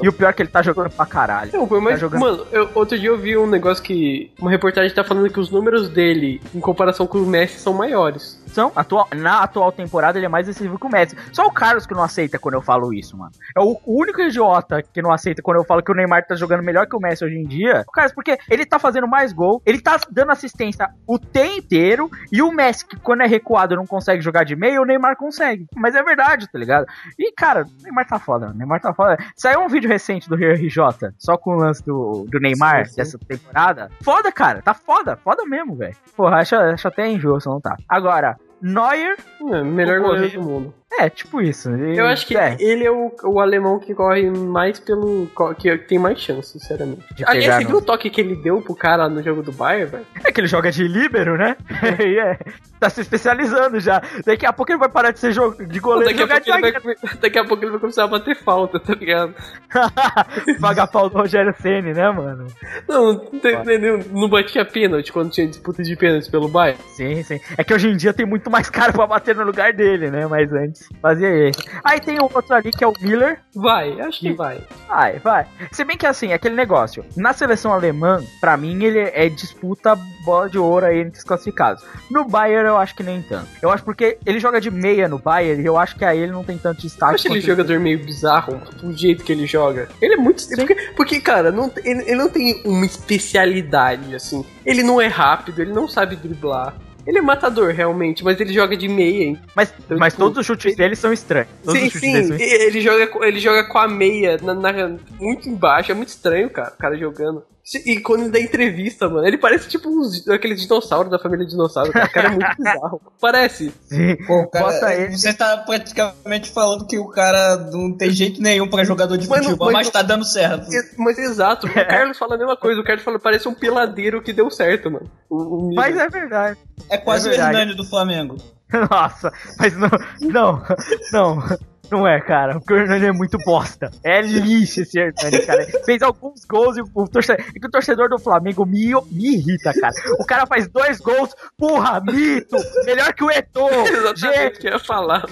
[0.01, 1.51] E o pior é que ele tá jogando pra caralho.
[1.53, 1.95] Não, foi mais.
[1.95, 4.31] Tá jogando- Mano, eu- outro dia eu vi um negócio que.
[4.39, 8.41] Uma reportagem tá falando que os números dele, em comparação com o Messi, são maiores.
[8.55, 11.13] São, atual, na atual temporada ele é mais decisivo que o Messi.
[11.33, 13.33] Só o Carlos que não aceita quando eu falo isso, mano.
[13.53, 16.63] É o único idiota que não aceita quando eu falo que o Neymar tá jogando
[16.63, 17.83] melhor que o Messi hoje em dia.
[17.85, 22.09] O Carlos, porque ele tá fazendo mais gol, ele tá dando assistência o tempo inteiro,
[22.31, 25.67] e o Messi, que quando é recuado não consegue jogar de meio, o Neymar consegue.
[25.75, 26.85] Mas é verdade, tá ligado?
[27.17, 28.51] E, cara, o Neymar tá foda.
[28.51, 29.17] O Neymar tá foda.
[29.35, 32.91] Saiu um vídeo recente do Rio RJ, só com o lance do, do Neymar Sim,
[32.91, 32.95] sim.
[32.97, 33.89] dessa temporada.
[34.01, 34.61] Foda, cara.
[34.61, 35.17] Tá foda.
[35.17, 35.95] Foda mesmo, velho.
[36.15, 37.75] Porra, acho, acho até se não tá.
[37.89, 39.17] Agora, Neuer,
[39.51, 40.73] É, melhor goleiro do mundo.
[40.97, 41.69] É, tipo isso.
[41.69, 45.29] Eu acho que é, ele é o, o alemão que corre mais pelo.
[45.57, 47.03] que tem mais chance, sinceramente.
[47.13, 49.91] De Aliás, você viu o toque que ele deu pro cara no jogo do Bayern,
[49.91, 50.05] velho?
[50.23, 51.57] é que ele joga de líbero, né?
[52.05, 52.37] E é,
[52.79, 54.01] tá se especializando já.
[54.25, 56.41] Daqui a pouco ele vai parar de ser jogo, de goleiro e Daqui a, jogar
[56.41, 59.33] pouco de ele vai, daqui a pouco ele vai começar a bater falta, tá ligado?
[60.61, 62.47] Pagar pau do Rogério Ceni, né, mano?
[62.87, 66.79] Não, não, não batia pênalti quando tinha disputa de pênalti pelo Bayern.
[66.95, 67.39] Sim, sim.
[67.57, 70.27] É que hoje em dia tem muito mais cara pra bater no lugar dele, né?
[70.27, 71.55] Mas antes fazia ele.
[71.83, 73.39] Aí tem um outro ali que é o Miller.
[73.55, 74.59] Vai, acho que vai.
[74.87, 75.45] Vai, vai.
[75.71, 77.05] Se bem que assim, aquele negócio.
[77.15, 81.83] Na seleção alemã, pra mim, ele é disputa bola de ouro aí entre os classificados.
[82.09, 83.47] No Bayern, eu acho que nem tanto.
[83.61, 86.31] Eu acho porque ele joga de meia no Bayern e eu acho que aí ele
[86.31, 87.15] não tem tanto Eu destaque.
[87.15, 89.87] acho ele jogador meio bizarro, o jeito que ele joga.
[90.01, 90.47] Ele é muito.
[90.49, 94.45] Porque, porque, cara, não, ele, ele não tem uma especialidade, assim.
[94.65, 96.73] Ele não é rápido, ele não sabe driblar.
[97.05, 99.39] Ele é matador, realmente, mas ele joga de meia, hein?
[99.55, 101.49] Mas, Então, mas tipo, todos os chutes dele são estranhos.
[101.63, 105.47] Todos Sim, sim, são ele joga, com- ele joga com a meia na, na- muito
[105.47, 107.43] embaixo, é muito estranho, cara, o cara jogando.
[107.83, 111.91] E quando ele dá entrevista, mano, ele parece tipo uns, aqueles dinossauros da família dinossauro,
[111.91, 112.05] cara.
[112.05, 113.01] O cara é muito bizarro.
[113.19, 113.73] Parece.
[113.89, 114.15] Sim.
[114.27, 115.17] Pô, cara, Bota ele.
[115.17, 119.43] você tá praticamente falando que o cara não tem jeito nenhum pra jogador de Mano,
[119.45, 120.67] futebol, mas- mas tá dando certo.
[120.99, 122.79] Mas exato, o Carlos fala a mesma coisa.
[122.79, 125.09] O Carlos fala, parece um peladeiro que deu certo, mano.
[125.27, 126.59] O, o Mas é verdade.
[126.87, 127.57] É quase É o verdade.
[127.57, 128.37] Hernani do Flamengo.
[128.91, 129.89] Nossa, mas não,
[130.21, 130.63] não,
[131.11, 131.43] não,
[131.91, 132.57] não é, cara.
[132.57, 133.91] O Hernani é muito bosta.
[134.03, 135.65] É lixo esse Hernani, cara.
[135.85, 139.93] Fez alguns gols e o torcedor, e o torcedor do Flamengo me, me irrita, cara.
[140.19, 143.69] O cara faz dois gols, porra, mito, melhor que o Eto'o.
[143.87, 145.25] Exatamente o que eu ia falar.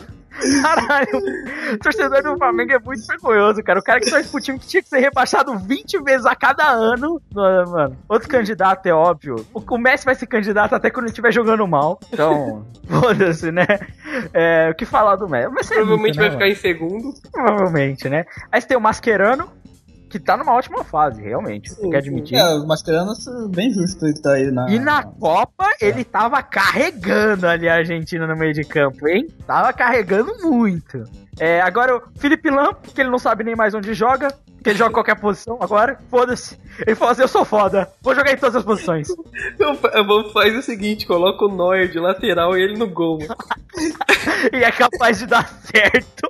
[0.62, 1.18] Caralho,
[1.74, 3.80] o torcedor do Flamengo é muito vergonhoso, cara.
[3.80, 6.70] O cara que torce pro time que tinha que ser rebaixado 20 vezes a cada
[6.70, 7.22] ano.
[7.34, 7.98] Mano, mano.
[8.10, 9.46] outro candidato é óbvio.
[9.54, 12.00] O, Messi vai ser candidato até quando ele estiver jogando mal.
[12.12, 13.66] Então, foda-se, né?
[14.34, 15.74] É, o que falar do Messi?
[15.74, 17.14] É Provavelmente muito, vai né, ficar em segundo.
[17.32, 18.26] Provavelmente, né?
[18.52, 19.50] Aí você tem o Mascherano,
[20.20, 21.76] que tá numa ótima fase, realmente.
[21.76, 22.38] Tem que Sim, admitir.
[22.38, 24.70] É, o Mascherano é bem justo ele tá aí na.
[24.70, 29.28] E na Copa, ele tava carregando ali a Argentina no meio de campo, hein?
[29.48, 31.04] Tava carregando muito.
[31.40, 34.28] É, agora o Felipe Lam, que ele não sabe nem mais onde joga,
[34.64, 36.58] que ele joga em qualquer posição agora, foda-se.
[36.86, 39.08] Ele falou assim: Eu sou foda, vou jogar em todas as posições.
[40.08, 43.20] Vou fazer o seguinte: coloca o Neuer de lateral e ele no gol.
[44.54, 46.30] e é capaz de dar certo.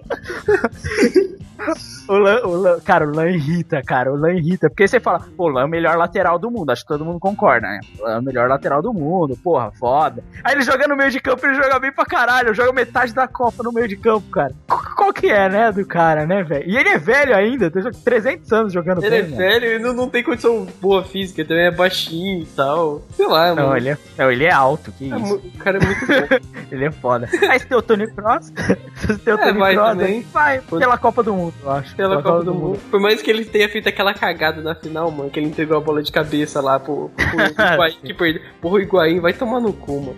[2.09, 4.11] O Lan, o Lan- cara, o Lan irrita, cara.
[4.11, 4.69] O Lan irrita.
[4.69, 6.69] Porque você fala, pô, o Lan é o melhor lateral do mundo.
[6.71, 7.79] Acho que todo mundo concorda, né?
[7.99, 10.21] O Lan é o melhor lateral do mundo, porra, foda.
[10.43, 12.53] Aí ele joga no meio de campo, ele joga bem pra caralho.
[12.53, 14.53] Joga metade da Copa no meio de campo, cara.
[14.67, 16.69] Qual, qual que é, né, do cara, né, velho?
[16.69, 19.37] E ele é velho ainda, tem 300 anos jogando Ele é bem, né?
[19.37, 23.01] velho e não, não tem condição boa física, ele também é baixinho e tal.
[23.15, 23.77] Sei lá, Não, mano.
[23.77, 25.35] ele é, não, ele é alto, que É isso.
[25.35, 26.53] o cara é muito bom.
[26.73, 27.29] Ele é foda.
[27.49, 28.51] Aí você tem o Tony Cross.
[28.95, 29.89] você tem o É, Tony vai Cross.
[29.89, 30.21] também.
[30.33, 31.95] Vai, pela Copa do Mundo, eu acho.
[31.95, 32.79] Pela Copa do Mundo.
[32.89, 35.79] Por mais que ele tenha feito aquela cagada na final, mano, que ele entregou a
[35.81, 37.25] bola de cabeça lá pro, pro
[37.75, 38.41] Higuaín, que perdeu.
[38.59, 40.17] Pro Higuaín, vai tomar no cu, mano.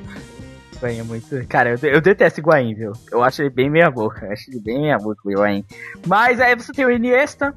[0.77, 1.47] Higuaín é muito.
[1.47, 2.93] Cara, eu, eu detesto Higuaín, viu?
[3.11, 4.25] Eu acho ele bem meia boca.
[4.25, 5.65] Eu acho ele bem meia boca, o Higuaín.
[6.07, 7.53] Mas aí você tem o Iniesta.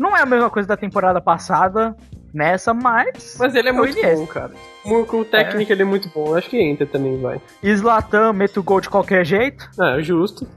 [0.00, 1.94] Não é a mesma coisa da temporada passada
[2.32, 3.36] nessa, mas.
[3.38, 4.16] Mas ele é o muito Iniesta.
[4.16, 4.50] bom, cara.
[5.06, 6.34] Com o técnico ele é muito bom.
[6.34, 7.38] Acho que entra também, vai.
[7.76, 9.68] Zlatan mete o gol de qualquer jeito.
[9.78, 10.48] Ah, justo.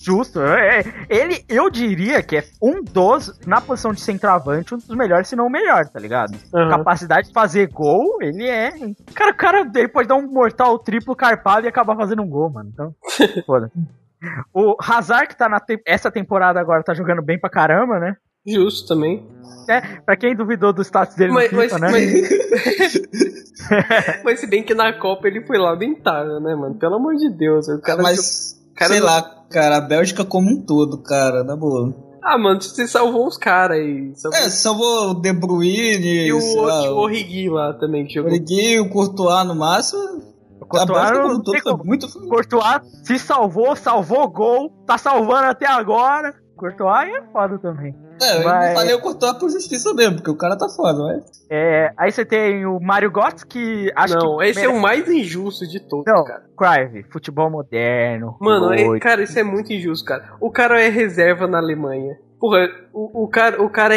[0.00, 0.40] Justo.
[0.40, 5.26] é, ele, eu diria que é um dos, na posição de centroavante, um dos melhores,
[5.28, 6.36] se não o melhor, tá ligado?
[6.54, 6.70] Aham.
[6.70, 8.70] Capacidade de fazer gol, ele é.
[9.14, 12.50] Cara, o cara ele pode dar um mortal triplo carpado e acabar fazendo um gol,
[12.50, 12.70] mano.
[12.72, 12.94] Então,
[13.46, 13.70] foda.
[14.54, 18.16] O Hazard, que tá na te- essa temporada agora, tá jogando bem pra caramba, né?
[18.46, 19.26] Justo também.
[19.68, 21.90] É, pra quem duvidou do status dele Mas, no mas, FIFA, né?
[21.92, 22.92] mas,
[24.24, 26.74] mas se bem que na Copa ele foi lamentável, né, mano?
[26.74, 27.68] Pelo amor de Deus.
[27.68, 31.54] O cara Mas, cara sei não- lá, cara, a Bélgica como um todo, cara, na
[31.54, 31.94] boa.
[32.24, 34.12] Ah, mano, você salvou os caras aí.
[34.14, 34.40] Salvou...
[34.40, 38.32] É, salvou o De Bruyne, e o, lá, o Origi lá também, que o jogou.
[38.32, 40.32] Origi, o Courtois no máximo.
[40.68, 42.08] Courtois um todo muito...
[42.28, 46.32] Courtois se salvou, salvou gol, tá salvando até agora.
[46.56, 47.94] Courtois é foda também.
[48.22, 51.24] É, eu não falei o Courtois por justiça mesmo, porque o cara tá foda, mas...
[51.50, 54.44] É, aí você tem o Mario Götze, que acho não, que.
[54.44, 56.44] esse é o merece- mais injusto de todos, Não, cara.
[56.56, 58.36] Crive, futebol moderno.
[58.40, 60.32] Mano, é- cara, isso é muito injusto, cara.
[60.40, 62.16] O cara é reserva na Alemanha.
[62.40, 63.94] Porra, o, o cara, o cara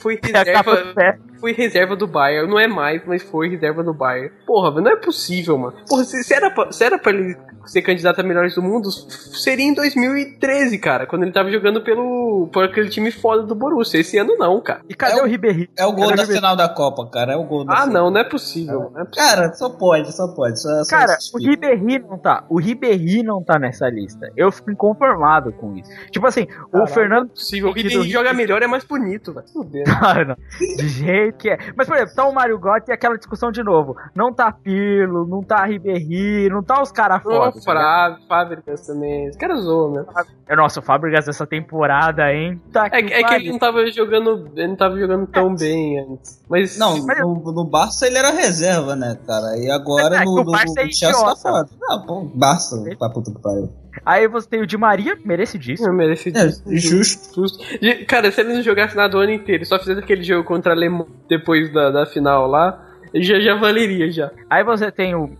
[0.00, 0.94] foi reserva,
[1.40, 2.50] foi reserva do Bayern.
[2.50, 4.30] Não é mais, mas foi reserva do Bayern.
[4.46, 5.76] Porra, não é possível, mano.
[5.88, 8.90] Porra, se, se era pra, se era pra ele ser candidato a melhores do mundo,
[8.90, 14.00] seria em 2013, cara, quando ele tava jogando pelo por aquele time foda do Borussia.
[14.00, 14.80] Esse ano não, cara.
[14.88, 15.68] E cadê É o- o Ribéry?
[15.76, 16.34] É o gol da Ribéry?
[16.34, 18.04] final da Copa, cara, é o gol da Ah, final.
[18.04, 18.90] não, não é possível.
[18.94, 19.28] Não é possível.
[19.36, 20.60] Cara, só pode, só pode.
[20.60, 21.38] Só, só Cara, o.
[21.38, 22.44] Ribéry não tá.
[22.48, 24.30] O Ribéry não tá nessa lista.
[24.36, 25.90] Eu fico inconformado com isso.
[26.10, 26.86] Tipo assim, o.
[26.86, 27.26] Fernando.
[27.26, 27.68] é possível.
[27.70, 28.02] O que do
[28.38, 29.46] melhor é mais bonito, velho.
[29.52, 29.84] Fudeu.
[30.00, 30.36] Ah, não.
[30.76, 31.58] De jeito que é.
[31.76, 33.96] Mas, por exemplo, tá o Mario Götze e aquela discussão de novo.
[34.14, 37.52] Não tá Pirlo, não tá Ribéry, não tá os caras foda.
[37.52, 37.60] tá?
[37.60, 39.28] Fábio, Fábricas também.
[39.28, 40.04] Os caras zoam, né?
[40.48, 42.60] É, Nossa, o Fábricas essa temporada, hein?
[42.72, 44.48] Tá É, que- é que ele não tava jogando.
[44.54, 46.42] Ele não tava jogando tão bem antes.
[46.48, 46.78] Mas.
[46.78, 49.56] Não, Mas- no, no Barça ele era reserva, né, cara?
[49.58, 51.68] E agora É, no, o no, Barça é no Chelsea tá foda.
[51.80, 53.68] Não, pô, Barça, pra puta que pariu.
[54.04, 55.88] Aí você tem o Di Maria, merecidíssimo.
[55.88, 57.34] Não merece É, justo.
[57.34, 57.64] Justo.
[57.80, 60.72] E, Cara, se ele não jogasse nada o ano inteiro, só fizesse aquele jogo contra
[60.72, 64.30] a Alemanha depois da, da final lá, ele já, já valeria já.
[64.50, 65.30] Aí você tem o,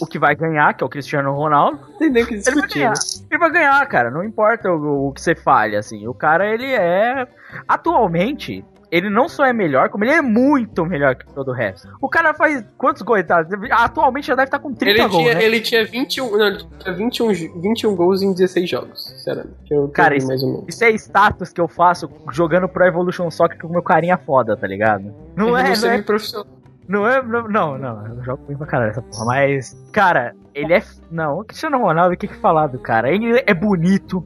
[0.00, 1.78] o que vai ganhar, que é o Cristiano Ronaldo.
[1.98, 2.78] Tem nem que Ele vai discutir.
[2.80, 2.94] ganhar.
[3.30, 4.10] Ele vai ganhar, cara.
[4.10, 6.06] Não importa o, o que você fale, assim.
[6.06, 7.26] O cara, ele é.
[7.68, 11.88] Atualmente, ele não só é melhor, como ele é muito melhor que todo o resto.
[12.00, 13.24] O cara faz quantos gols?
[13.24, 13.44] Tá?
[13.72, 15.44] Atualmente já deve estar com 30 Ele gols, tinha, né?
[15.44, 16.36] ele tinha 21.
[16.36, 19.54] Não, ele tinha 21, jo- 21 gols em 16 jogos, sinceramente.
[19.92, 20.64] Cara, isso-.
[20.68, 24.56] Isso é status que eu faço jogando Pro Evolution Soccer com o meu carinha foda,
[24.56, 25.12] tá ligado?
[25.36, 26.46] Não é, não é, profissional.
[26.88, 30.74] não é, não, não, não, eu jogo bem pra caralho essa porra, mas, cara, ele
[30.74, 33.08] é, não, o Cristiano Ronaldo, o que que falar do cara?
[33.10, 34.24] Ele é bonito,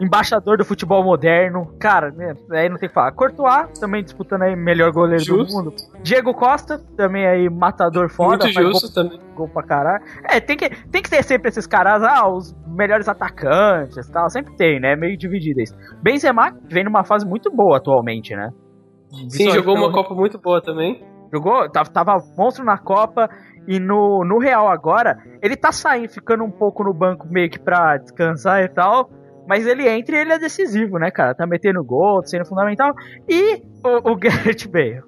[0.00, 3.12] embaixador do futebol moderno, cara, né, aí não tem que falar.
[3.12, 5.52] Courtois, também disputando aí melhor goleiro Justo.
[5.52, 5.74] do mundo.
[6.02, 9.20] Diego Costa, também aí matador foda, Muito faz gol, justo também.
[9.34, 10.04] gol pra caralho.
[10.28, 14.28] É, tem que, tem que ter sempre esses caras, ah, os melhores atacantes e tal,
[14.30, 15.74] sempre tem, né, meio dividido isso.
[16.02, 18.50] Benzema, que vem numa fase muito boa atualmente, né?
[19.28, 21.04] Sim, Só jogou então- uma Copa muito boa também.
[21.32, 23.28] Jogou, tava, tava monstro na Copa
[23.66, 27.58] e no, no Real agora, ele tá saindo, ficando um pouco no banco meio que
[27.58, 29.08] pra descansar e tal.
[29.46, 31.34] Mas ele entra e ele é decisivo, né, cara?
[31.34, 32.92] Tá metendo gol, sendo fundamental.
[33.28, 35.02] E o, o Garrett Bale.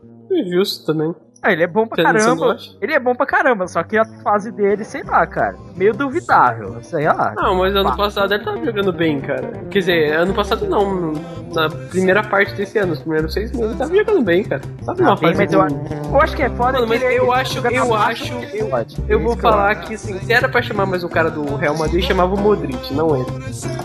[0.51, 1.15] Justo também.
[1.45, 2.57] Ah, ele é bom pra Você caramba.
[2.81, 6.79] Ele é bom pra caramba, só que a fase dele, sei lá, cara, meio duvidável.
[6.83, 7.35] Sei lá.
[7.37, 9.51] Não, mas ano passado ele tava jogando bem, cara.
[9.71, 11.13] Quer dizer, ano passado não.
[11.55, 14.63] Na primeira parte desse ano, os primeiros seis meses, ele tava jogando bem, cara.
[14.99, 16.13] Numa Ah, bem, fase mas eu, boa.
[16.15, 17.93] eu acho que é foda Mano, mas ele eu acho, eu base
[18.25, 18.97] acho, eu, pode.
[19.09, 22.03] eu vou falar que assim, se era pra chamar mais um cara do Real Madrid,
[22.03, 23.27] chamava o Modric, não ele.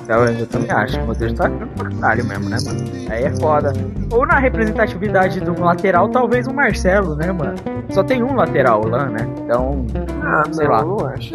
[0.07, 0.99] Eu, eu também acho.
[0.99, 2.79] O Modric tá pra caralho mesmo, né, mano?
[3.11, 3.71] Aí é foda.
[4.11, 7.48] Ou na representatividade do lateral, talvez o Marcelo, né, mano?
[7.89, 9.27] Só tem um lateral lá, né?
[9.43, 9.85] Então.
[10.23, 10.83] Ah, Sei não, lá.
[10.85, 11.33] não acho.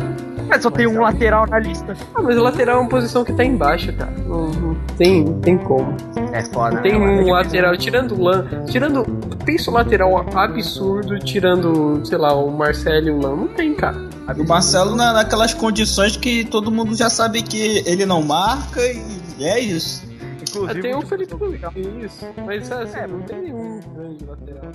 [0.48, 1.96] Mas só tem um lateral na lista.
[2.14, 4.12] Ah, mas o lateral é uma posição que tá embaixo, cara.
[4.27, 5.96] Não, não tem, não tem como.
[6.33, 6.77] É foda.
[6.77, 7.20] Não tem né?
[7.20, 9.05] É um lateral, tirando o Lan, tirando.
[9.44, 13.37] Pensa o lateral absurdo, tirando, sei lá, o Marcelo e o Lan.
[13.37, 13.96] Não tem, cara.
[14.38, 19.44] O Marcelo na, naquelas condições que todo mundo já sabe que ele não marca e
[19.44, 20.05] é isso.
[20.42, 21.61] Inclusive, Ah, tem o Felipe Luiz,
[22.05, 22.27] isso.
[22.46, 24.70] Mas assim, É, não tem nenhum grande lateral.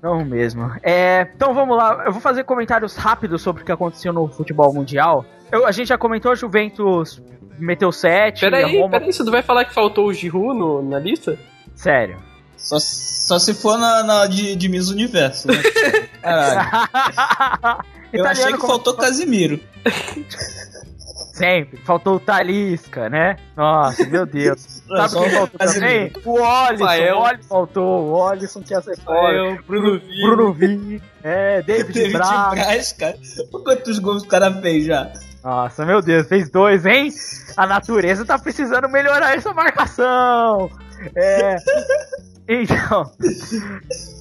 [0.00, 0.72] Não mesmo.
[0.82, 4.72] É, então vamos lá, eu vou fazer comentários rápidos sobre o que aconteceu no futebol
[4.72, 5.24] mundial.
[5.52, 7.20] Eu- a gente já comentou, a Juventus
[7.58, 8.40] meteu 7.
[8.40, 11.38] Peraí, peraí, você não vai falar que faltou o Giroud no- na lista?
[11.74, 12.18] Sério.
[12.56, 15.54] Só, só se for na, na de, de Miss Universo, né?
[16.22, 17.80] Caralho.
[18.12, 19.60] Eu achei que como- faltou Casimiro.
[21.32, 21.76] Sempre.
[21.84, 23.36] Faltou o Talisca, né?
[23.56, 24.82] Nossa, meu Deus.
[24.88, 26.08] Sabe quem faltou também?
[26.10, 26.20] Casimiro.
[26.24, 26.84] O Olisson.
[27.14, 27.84] O Olisson faltou.
[27.84, 28.62] O Olisson
[29.04, 29.20] fora.
[29.20, 30.22] Rafael, Bruno Vini.
[30.22, 31.02] Bruno Vini.
[31.22, 32.50] É, David, David Braz.
[32.50, 33.16] Braz, cara.
[33.52, 35.12] Olha Quantos gols o cara fez já?
[35.42, 37.10] Nossa, meu Deus, fez dois, hein?
[37.56, 40.70] A natureza tá precisando melhorar essa marcação.
[41.14, 41.56] É.
[42.50, 43.04] Então,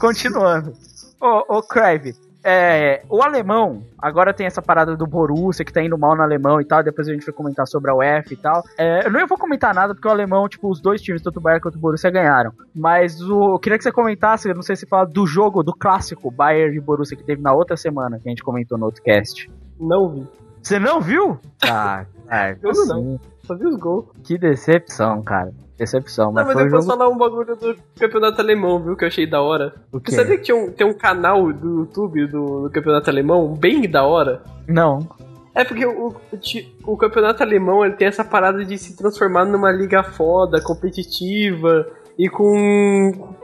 [0.01, 0.73] continuando.
[1.21, 2.13] Ô, ô Crave,
[2.43, 6.61] é, o alemão, agora tem essa parada do Borussia, que tá indo mal no alemão
[6.61, 8.63] e tal, depois a gente vai comentar sobre a UEFA e tal.
[8.77, 11.41] É, eu não vou comentar nada, porque o alemão, tipo, os dois times, tanto o
[11.41, 12.51] Bayern quanto o Borussia, ganharam.
[12.75, 15.73] Mas o, eu queria que você comentasse, eu não sei se fala do jogo, do
[15.73, 19.03] clássico Bayern e Borussia, que teve na outra semana, que a gente comentou no outro
[19.03, 19.49] cast.
[19.79, 20.27] Não vi.
[20.61, 21.39] Você não viu?
[21.63, 23.19] Ah, ah Eu não.
[23.43, 24.05] Só vi os gols.
[24.23, 25.53] Que decepção, cara.
[25.77, 26.97] Decepção, Não, mas, mas foi eu posso jogo...
[26.97, 28.97] falar um bagulho do campeonato alemão, viu?
[28.97, 29.75] Que eu achei da hora.
[29.91, 30.09] O quê?
[30.09, 33.87] Você sabia que tinha um, tem um canal do YouTube do, do campeonato alemão bem
[33.87, 34.41] da hora?
[34.67, 35.07] Não.
[35.53, 39.71] É porque o, o, o campeonato alemão ele tem essa parada de se transformar numa
[39.71, 41.87] liga foda, competitiva
[42.17, 43.35] e com.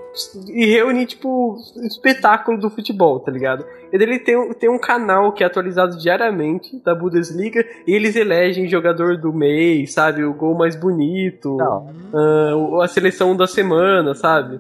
[0.47, 3.66] E reunir, tipo, espetáculo do futebol, tá ligado?
[3.91, 8.68] Ele tem, um- tem um canal que é atualizado diariamente da Bundesliga e eles elegem
[8.68, 10.24] jogador do mês, sabe?
[10.24, 11.57] O gol mais bonito,
[12.55, 14.59] o- a seleção da semana, sabe?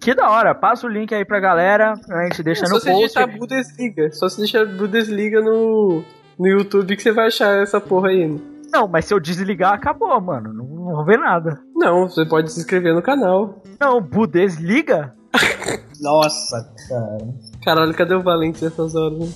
[0.00, 0.54] Que da hora.
[0.54, 1.94] Passa o link aí pra galera.
[2.10, 3.02] A gente deixa no só você post.
[3.02, 4.10] digitar Bundesliga.
[4.12, 6.02] Só você deixar Bundesliga no,
[6.38, 8.40] no YouTube que você vai achar essa porra aí.
[8.74, 10.52] Não, mas se eu desligar, acabou, mano.
[10.52, 11.60] Não, não vou ver nada.
[11.76, 13.62] Não, você pode se inscrever no canal.
[13.80, 15.14] Não, Bundesliga?
[16.00, 17.18] Nossa, cara.
[17.64, 19.18] Caralho, cadê o Valente nessas horas?
[19.20, 19.28] né?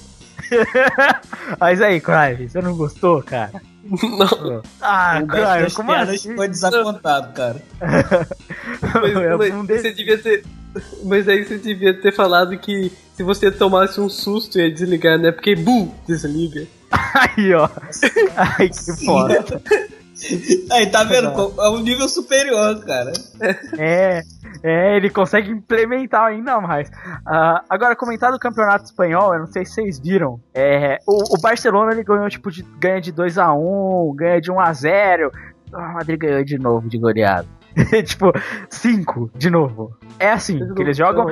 [1.60, 3.52] Mas aí, Clive, você não gostou, cara?
[3.88, 6.34] Não, Ah, Clive, das como piadas assim?
[6.36, 7.62] foi desapontado, cara.
[7.80, 10.44] mas, É mas você devia ter.
[11.04, 15.32] Mas aí você devia ter falado que se você tomasse um susto ia desligar, né?
[15.32, 16.66] Porque bu, desliga.
[17.36, 17.68] Aí, ó.
[18.36, 19.62] Ai, que foda.
[20.72, 21.28] Aí, tá vendo?
[21.60, 23.12] É um nível superior, cara.
[23.78, 24.22] É,
[24.64, 26.90] é, ele consegue implementar ainda mais.
[27.24, 30.40] Ah, agora, comentar do campeonato espanhol, eu não sei se vocês viram.
[30.52, 35.30] É, o, o Barcelona ele ganhou, tipo, de, ganha de 2x1, ganha de 1x0.
[35.72, 37.46] Ah, O Madrid ganhou de novo de goleada.
[38.04, 38.32] tipo,
[38.68, 39.96] 5 de novo.
[40.18, 41.26] É assim, que eles jogam.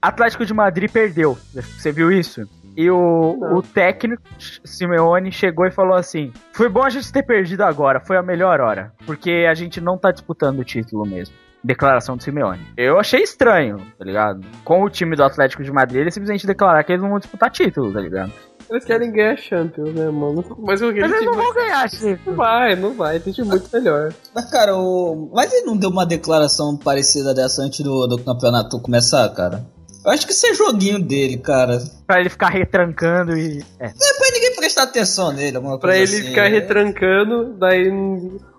[0.00, 1.36] Atlético de Madrid perdeu.
[1.52, 2.48] Você viu isso?
[2.76, 3.56] E o, Não.
[3.58, 4.22] o técnico,
[4.64, 8.60] Simeone, chegou e falou assim: Foi bom a gente ter perdido agora, foi a melhor
[8.60, 8.92] hora.
[9.06, 11.34] Porque a gente não tá disputando o título mesmo.
[11.62, 12.60] Declaração do Simeone.
[12.76, 14.40] Eu achei estranho, tá ligado?
[14.64, 17.50] Com o time do Atlético de Madrid, eles simplesmente declarar que eles não vão disputar
[17.50, 18.30] título, tá ligado?
[18.70, 20.44] Eles querem ganhar Champions, né, mano?
[20.58, 22.36] Mas o Mas eles time não vai- vão ganhar Não título.
[22.36, 24.12] vai, não vai, tem time muito melhor.
[24.34, 25.30] Mas, cara, o...
[25.34, 29.64] Mas ele não deu uma declaração parecida dessa antes do, do campeonato começar, cara?
[30.04, 31.78] Eu acho que isso é joguinho dele, cara.
[32.06, 33.64] Pra ele ficar retrancando e.
[33.80, 33.86] É.
[33.86, 36.28] É pra ninguém prestar atenção nele, alguma Pra coisa ele assim.
[36.30, 36.48] ficar É.
[36.48, 37.90] retrancando, daí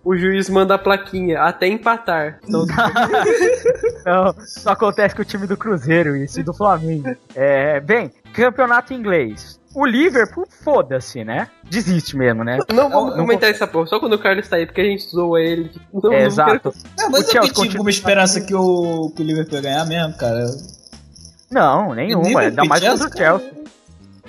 [0.04, 2.40] o juiz manda a plaquinha, até empatar.
[2.48, 2.66] Então,
[4.06, 7.16] Não, só acontece com o time do Cruzeiro isso e do Flamengo.
[7.36, 9.60] É, bem, campeonato inglês.
[9.76, 11.50] O Liverpool, foda-se, né?
[11.70, 12.60] Desiste mesmo, né?
[12.74, 15.06] não vamos não comentar essa porra, só quando o Carlos tá aí, porque a gente
[15.10, 15.70] zoa ele.
[15.94, 16.74] Não, É, não exato.
[16.98, 19.56] Não, mas O eu Chelsea que tive continua- uma esperança que o, que o Liverpool
[19.56, 20.46] ia ganhar mesmo, cara.
[21.52, 22.42] Não, nenhuma.
[22.42, 23.52] Ainda mais contra o Chelsea.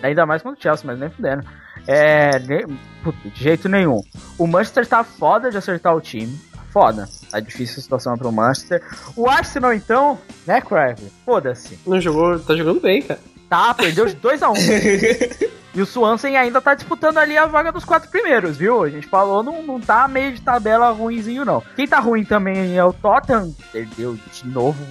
[0.02, 1.44] Ainda mais contra o Chelsea, mas nem fudendo.
[1.86, 2.66] É, nem,
[3.02, 4.02] puta, de jeito nenhum.
[4.38, 6.38] O Manchester tá foda de acertar o time.
[6.70, 7.08] Foda.
[7.30, 8.82] Tá difícil a situação pro Manchester.
[9.16, 11.10] O Arsenal, então, né, Crave?
[11.24, 11.78] Foda-se.
[11.86, 13.20] Não jogou, tá jogando bem, cara.
[13.48, 15.48] Tá, perdeu de 2x1.
[15.76, 18.82] E o Swansea ainda tá disputando ali a vaga dos quatro primeiros, viu?
[18.82, 21.62] A gente falou, não, não tá meio de tabela ruimzinho, não.
[21.76, 24.82] Quem tá ruim também é o Tottenham, perdeu de novo,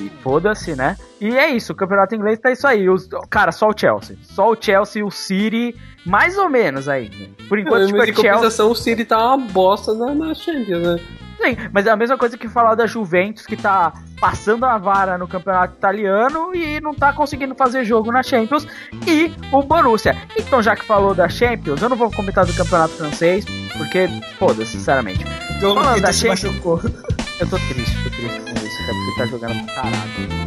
[0.00, 0.96] e, foda-se, né?
[1.20, 2.90] E é isso, o campeonato inglês tá isso aí.
[2.90, 4.16] Os, cara, só o Chelsea.
[4.22, 7.10] Só o Chelsea o City, mais ou menos aí.
[7.48, 8.32] Por enquanto, Mas tipo, em é Chelsea.
[8.32, 10.98] compensação, o City tá uma bosta na, na Champions, né?
[11.40, 15.18] Sim, mas é a mesma coisa que falar da Juventus, que tá passando a vara
[15.18, 18.64] no campeonato italiano e não tá conseguindo fazer jogo na Champions,
[19.08, 20.16] e o Borussia.
[20.36, 23.44] Então, já que falou da Champions, eu não vou comentar do campeonato francês,
[23.76, 25.24] porque, foda-se, sinceramente.
[25.60, 26.80] Falando da Champions- machucou.
[27.40, 30.41] Eu tô triste, tô triste com isso, até porque tá jogando pra caralho.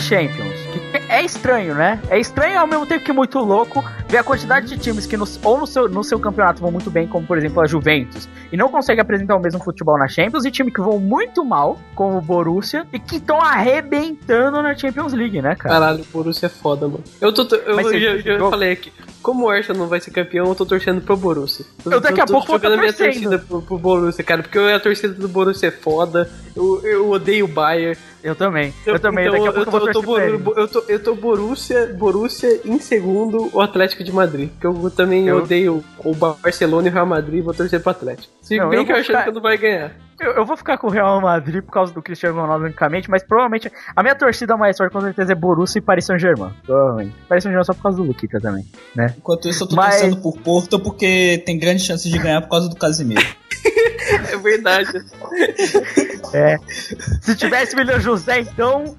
[0.00, 0.80] Champions, que
[1.10, 2.00] é estranho, né?
[2.08, 5.24] É estranho ao mesmo tempo que muito louco ver a quantidade de times que no,
[5.42, 8.56] ou no seu, no seu campeonato vão muito bem, como por exemplo a Juventus, e
[8.56, 12.18] não consegue apresentar o mesmo futebol na Champions, e time que vão muito mal, como
[12.18, 15.74] o Borussia, e que estão arrebentando na Champions League, né, cara?
[15.74, 17.04] Caralho, o Borussia é foda, mano.
[17.20, 18.92] Eu, tô, eu, Mas já, já falei aqui.
[19.22, 21.66] Como o Arsenal não vai ser campeão, eu tô torcendo pro Borussia.
[21.84, 24.80] Eu daqui a tô pouco vou tá minha torcida pro, pro Borussia, cara, porque a
[24.80, 26.30] torcida do Borussia é foda.
[26.56, 27.98] Eu, eu odeio o Bayern.
[28.22, 28.72] Eu também.
[28.84, 30.38] Eu, também, Então, daqui a pouco eu, tô, vou eu, tô, torcer pra ele.
[30.38, 34.50] Boru- eu, tô, eu tô Borussia, Borussia em segundo o Atlético de Madrid.
[34.50, 38.32] Porque eu também Eu- odeio o Barcelona e o Real Madrid, vou torcer pro Atlético.
[38.42, 39.92] Se Não, bem eu que eu vou achando ficar- que não vai ganhar.
[40.20, 43.22] Eu, eu vou ficar com o Real Madrid por causa do Cristiano Ronaldo unicamente, mas
[43.22, 46.52] provavelmente a minha torcida mais forte com certeza é Borussia e Paris Saint-Germain.
[46.66, 47.14] Provavelmente.
[47.26, 49.14] Paris Saint-Germain só por causa do Luquita também, né?
[49.16, 52.50] Enquanto isso, eu tô Mas- torcendo por Porto porque tem grandes chances de ganhar por
[52.50, 53.24] causa do Casimiro.
[54.32, 54.90] É verdade.
[56.32, 56.56] É.
[57.20, 58.96] Se tivesse William José, então.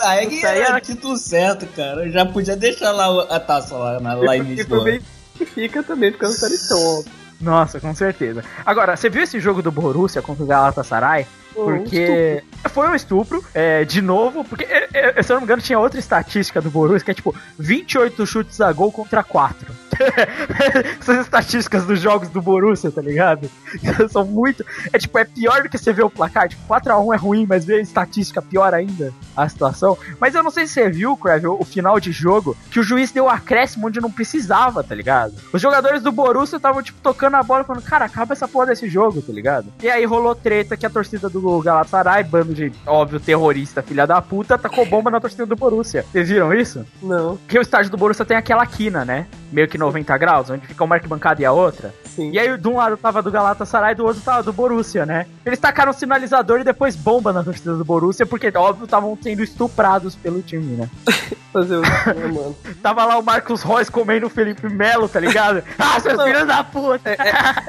[0.00, 2.06] Aí aí era era- título certo, cara.
[2.06, 4.78] Eu já podia deixar lá a taça lá, na, lá em E Lisboa.
[4.80, 5.00] por bem
[5.36, 7.12] que fica também, porque não tá tão óbvio.
[7.40, 8.42] Nossa, com certeza.
[8.64, 11.26] Agora, você viu esse jogo do Borussia contra o Galatasaray?
[11.56, 15.62] Porque foi um estupro, é, de novo, porque, é, é, se eu não me engano,
[15.62, 19.74] tinha outra estatística do Borussia, que é tipo 28 chutes a gol contra 4.
[21.00, 23.48] Essas estatísticas dos jogos do Borussia, tá ligado?
[24.10, 24.64] São muito.
[24.92, 26.48] É tipo, é pior do que você vê o placar.
[26.48, 29.96] Tipo, 4x1 é ruim, mas ver a estatística pior ainda a situação.
[30.20, 32.82] Mas eu não sei se você viu, Crave, o, o final de jogo, que o
[32.82, 35.34] juiz deu acréscimo onde não precisava, tá ligado?
[35.52, 38.88] Os jogadores do Borussia estavam, tipo, tocando a bola falando, cara, acaba essa porra desse
[38.88, 39.72] jogo, tá ligado?
[39.82, 44.20] E aí rolou treta que a torcida do Galatasaray, bando de, óbvio, terrorista, filha da
[44.20, 46.04] puta, tacou bomba na torcida do Borussia.
[46.10, 46.84] Vocês viram isso?
[47.02, 49.26] Não, Porque o estádio do Borussia tem aquela quina, né?
[49.52, 51.94] Meio que 90 graus, onde fica uma arquibancada e a outra.
[52.04, 52.30] sim.
[52.32, 55.26] E aí, de um lado tava do Galatasaray, do outro tava do Borussia, né?
[55.44, 59.42] Eles tacaram o sinalizador e depois bomba na torcida do Borussia, porque, óbvio, estavam sendo
[59.42, 60.90] estuprados pelo time, né?
[61.52, 62.56] Fazer o né, mano.
[62.82, 65.62] Tava lá o Marcos Reus comendo o Felipe Melo, tá ligado?
[65.78, 67.16] ah, seus filhos da puta!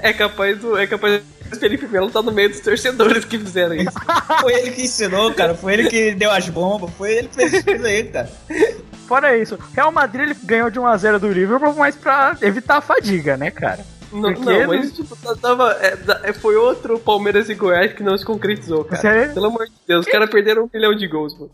[0.02, 0.78] É capaz do.
[0.78, 3.92] É capaz do Felipe Melo tá no meio dos torcedores que fizeram isso.
[4.42, 5.56] Foi ele que ensinou, cara.
[5.56, 6.90] Foi ele que deu as bombas.
[6.98, 8.30] Foi ele que fez isso aí, cara.
[9.08, 13.38] Fora isso, Real Madrid ele ganhou de 1x0 do Liverpool, mas pra evitar a fadiga,
[13.38, 13.80] né, cara?
[14.12, 15.72] Não, Porque não, não- mas tipo, tá- tava.
[15.82, 19.02] é, é, foi outro Palmeiras e Goiás que não se concretizou, cara.
[19.02, 19.34] Sério?
[19.34, 21.52] Pelo amor de Deus, os caras perderam um milhão de gols, mano.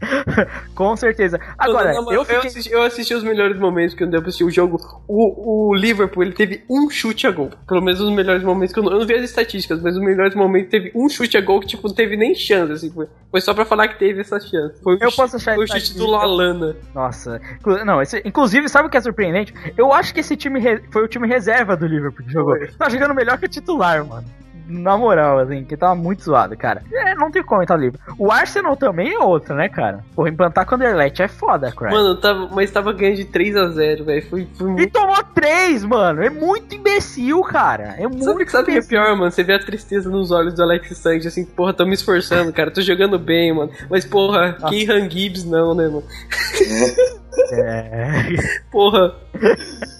[0.74, 1.38] Com certeza.
[1.58, 2.48] Agora, Não, não, eu fiquei...
[2.48, 4.78] assisti, eu assisti os melhores momentos que eu pra assistir o jogo.
[5.08, 7.50] O, o Liverpool, ele teve um chute a gol.
[7.66, 10.02] Pelo menos os melhores momentos que eu não, eu não vi as estatísticas, mas os
[10.02, 12.90] melhores momentos teve um chute a gol que, tipo, não teve nem chance, assim.
[12.90, 14.80] Foi, foi só pra falar que teve essa chance.
[14.82, 16.76] Foi o Eu chute- posso achar Foi o chute do Lalana.
[16.94, 17.40] Nossa,
[17.84, 19.52] não, esse- inclusive, sabe o que é surpreendente?
[19.76, 22.56] Eu acho que esse time re- foi o time reserva do Liverpool que jogou.
[22.56, 22.68] Foi.
[22.68, 24.24] Tá jogando melhor que o titular, mano.
[24.66, 26.82] Na moral, assim, que tava muito zoado, cara.
[26.92, 28.14] É, não tem como o Liverpool.
[28.18, 30.04] O Arsenal também é outro, né, cara?
[30.14, 31.90] Porra, implantar com o Anderlecht é foda, cara.
[31.92, 34.28] Mano, tava, mas tava ganhando de 3x0, velho.
[34.30, 34.92] Foi, foi E muito.
[34.92, 36.22] tomou três, mano.
[36.22, 37.94] É muito imbecil, cara.
[37.98, 39.30] É muito Sabe, sabe o que é pior, mano?
[39.30, 42.70] Você vê a tristeza nos olhos do Alex Sanchez, assim, porra, tô me esforçando, cara,
[42.70, 43.70] tô jogando bem, mano.
[43.90, 46.04] Mas, porra, Keyhan Gibbs não, né, mano?
[47.52, 48.26] É.
[48.70, 49.14] Porra.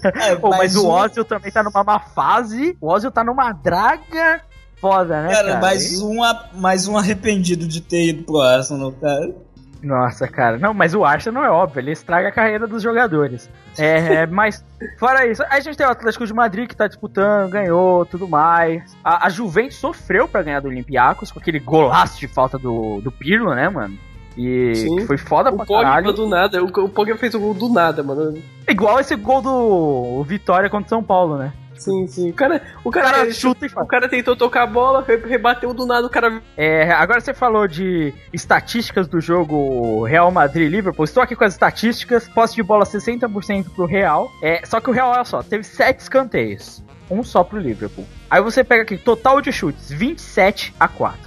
[0.04, 2.76] É, Pô, mas o Ozil também tá numa má fase.
[2.80, 4.42] O Ozil tá numa draga
[4.83, 5.47] foda, né, cara?
[5.47, 6.16] Cara, mais um,
[6.55, 9.33] mais um arrependido de ter ido pro Arsenal, cara.
[9.80, 10.59] Nossa, cara.
[10.59, 13.49] Não, mas o Arsenal é óbvio, ele estraga a carreira dos jogadores.
[13.78, 14.64] É, mas,
[14.99, 18.97] fora isso, a gente tem o Atlético de Madrid que tá disputando, ganhou, tudo mais.
[19.05, 23.11] A, a Juventus sofreu pra ganhar do Olympiacos com aquele golaço de falta do, do
[23.11, 23.97] Pirlo, né, mano?
[24.37, 24.97] E Sim.
[24.97, 26.12] que foi foda O pra Pogba caralho.
[26.12, 28.41] do nada, o, o Pogba fez o gol do nada, mano.
[28.68, 31.53] Igual esse gol do Vitória contra o São Paulo, né?
[31.83, 32.30] Sim, sim.
[32.30, 35.74] O cara, o cara, cara ele- chuta o cara tentou tocar a bola, re- rebateu
[35.74, 36.41] do nada, o cara.
[36.57, 41.05] É, agora você falou de estatísticas do jogo Real Madrid Liverpool.
[41.05, 42.28] Estou aqui com as estatísticas.
[42.28, 44.30] Posse de bola 60% pro Real.
[44.43, 46.83] É, só que o Real, olha só, teve 7 escanteios.
[47.11, 48.07] Um só pro Liverpool.
[48.30, 51.18] Aí você pega aqui, total de chutes, 27 a 4.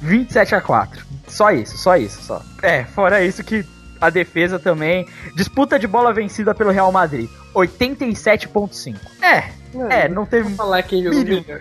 [0.00, 1.04] 27 a 4.
[1.26, 2.40] Só isso, só isso, só.
[2.62, 3.64] É, fora isso que
[4.00, 5.06] a defesa também.
[5.34, 7.28] Disputa de bola vencida pelo Real Madrid.
[7.54, 8.96] 87.5.
[9.22, 9.50] É,
[9.90, 11.60] é, não teve Vou falar quem jogou melhor.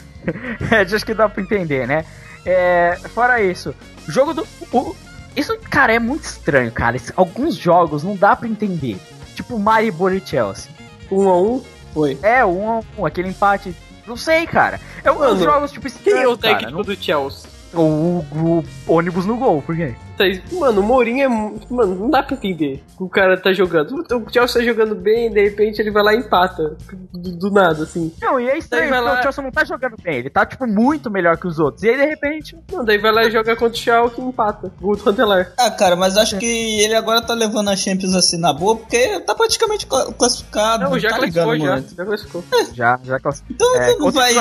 [0.72, 2.06] é, acho que dá pra entender, né?
[2.46, 3.76] É, fora isso,
[4.08, 4.48] jogo do.
[4.72, 4.96] o-
[5.36, 6.96] isso, cara, é muito estranho, cara.
[6.96, 8.98] Esse- alguns jogos não dá pra entender.
[9.36, 10.72] Tipo Maribor e Chelsea.
[11.12, 11.64] Um a um.
[11.94, 12.18] Foi.
[12.22, 13.76] É, um a um, aquele empate.
[14.08, 14.80] Não sei, cara.
[15.04, 16.58] É um Mano, jogos, tipo, Quem é o estranhos, cara.
[16.58, 17.50] técnico do Chelsea?
[17.74, 19.94] O, o- o ônibus no gol, por quê?
[20.18, 21.28] Tá, mano, o Mourinho é.
[21.74, 22.84] Mano, não dá pra entender.
[23.00, 23.94] O cara tá jogando.
[23.96, 26.76] O Chelsea tá jogando bem, de repente ele vai lá e empata.
[27.14, 28.12] Do, do nada, assim.
[28.22, 30.18] Não, e é estranho, porque lá- o Chelsea não tá jogando bem.
[30.18, 31.84] Ele tá, tipo, muito melhor que os outros.
[31.84, 34.70] E aí, de repente, Não, daí vai lá e joga contra o Schalke e empata.
[34.82, 35.54] Gol do Rantelar.
[35.58, 39.22] Ah, cara, mas acho que ele agora tá levando a Champions assim na boa, porque
[39.22, 40.84] tá praticamente cla- classificado.
[40.84, 41.76] Não, já tá classificou, ligando, já.
[41.76, 41.88] mano.
[41.96, 42.44] Já classificou.
[42.74, 44.34] já, já class- Então É, não vai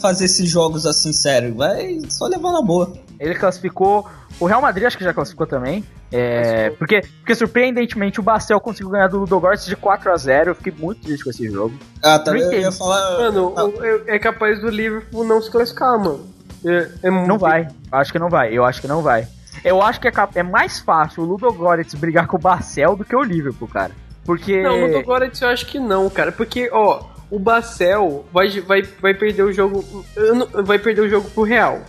[0.00, 2.92] fazer esses jogos assim sério, vai só levar na boa.
[3.18, 4.06] ele classificou.
[4.40, 5.84] O Real Madrid acho que já classificou também.
[6.12, 10.54] É, porque, porque surpreendentemente o Basel conseguiu ganhar do Ludogorets de 4 a 0 Eu
[10.54, 11.74] fiquei muito triste com esse jogo.
[12.02, 12.30] Ah, tá.
[12.32, 13.18] Não Eu ia falar.
[13.18, 16.26] Mano, Ah, o- é, é capaz do Liverpool não se classificar, mano.
[16.64, 17.68] É, é Não muito- vai.
[17.92, 18.52] Eu acho que não vai.
[18.56, 19.26] Eu acho que não vai.
[19.64, 23.14] Eu acho que é, é mais fácil o Ludogorets brigar com o Basel do que
[23.16, 23.90] o Liverpool, cara.
[24.24, 24.62] Porque.
[24.62, 26.30] Não, no Ludogorets eu acho que não, cara.
[26.32, 29.84] Porque, ó, o Bacel vai, vai, vai perder o jogo.
[30.16, 31.80] não- Vai perder o jogo pro Real.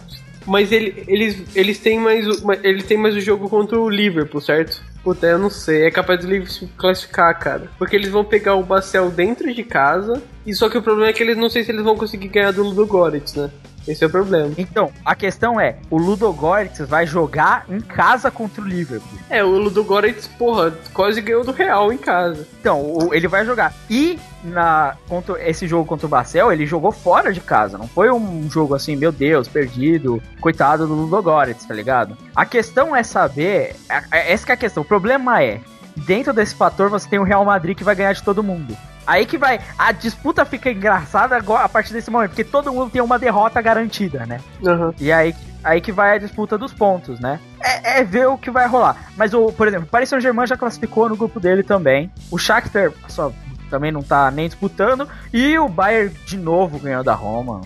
[0.49, 2.25] Mas ele, eles, eles, têm mais
[2.63, 4.83] eles têm mais o jogo contra o Liverpool, certo?
[5.03, 5.85] Puta, eu não sei.
[5.85, 7.69] É capaz do Liverpool se classificar, cara.
[7.77, 10.21] Porque eles vão pegar o Bacel dentro de casa.
[10.45, 12.51] E só que o problema é que eles não sei se eles vão conseguir ganhar
[12.51, 13.51] do Ludogorets, né?
[13.87, 14.53] Esse é o problema.
[14.57, 19.19] Então, a questão é: o Ludogorets vai jogar em casa contra o Liverpool.
[19.29, 22.47] É, o Ludogorets, porra, quase ganhou do Real em casa.
[22.59, 23.73] Então, ele vai jogar.
[23.89, 27.77] E na contra esse jogo contra o Basel, ele jogou fora de casa.
[27.77, 32.17] Não foi um jogo assim, meu Deus, perdido, coitado do Ludogorets, tá ligado?
[32.35, 33.75] A questão é saber.
[34.11, 34.83] Essa que é a questão.
[34.83, 35.61] O problema é.
[35.95, 38.77] Dentro desse fator, você tem o Real Madrid que vai ganhar de todo mundo.
[39.05, 39.59] Aí que vai.
[39.77, 43.61] A disputa fica engraçada agora, a partir desse momento, porque todo mundo tem uma derrota
[43.61, 44.39] garantida, né?
[44.65, 44.93] Aham.
[44.99, 47.39] E aí, aí que vai a disputa dos pontos, né?
[47.59, 48.95] É, é ver o que vai rolar.
[49.17, 52.11] Mas, o, por exemplo, o Paris Saint-Germain já classificou no grupo dele também.
[52.31, 53.33] O Shakhtar só,
[53.69, 55.07] também não tá nem disputando.
[55.33, 57.61] E o Bayern de novo ganhou da Roma.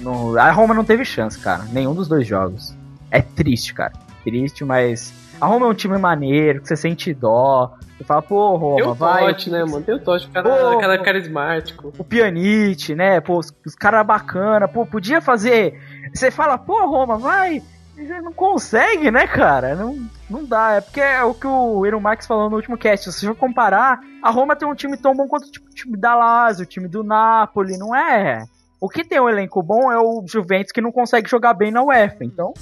[0.00, 1.64] No- a Roma não teve chance, cara.
[1.72, 2.74] Nenhum dos dois jogos.
[3.10, 3.92] É triste, cara.
[4.24, 5.12] Triste, mas...
[5.40, 7.72] A Roma é um time maneiro, que você sente dó.
[7.96, 9.26] Você fala, pô, Tem Roma, o vai...
[9.26, 9.82] Totti, né, mano?
[9.82, 11.92] Tem o Totti, o cara, Pô, o cara é carismático.
[11.96, 13.20] o Pianite, né?
[13.20, 15.80] Pô, os, os caras bacana, pô, podia fazer.
[16.12, 17.62] Você fala, pô, Roma, vai.
[17.98, 19.74] Você não consegue, né, cara?
[19.74, 19.98] Não,
[20.30, 20.74] não dá.
[20.74, 23.10] É porque é o que o Eero Max falou no último cast.
[23.10, 26.14] Se você comparar, a Roma tem um time tão bom quanto tipo, o time da
[26.14, 28.44] Lazio, o time do Napoli, não é?
[28.80, 31.82] O que tem um elenco bom é o Juventus que não consegue jogar bem na
[31.82, 32.24] UEFA.
[32.24, 32.54] Então,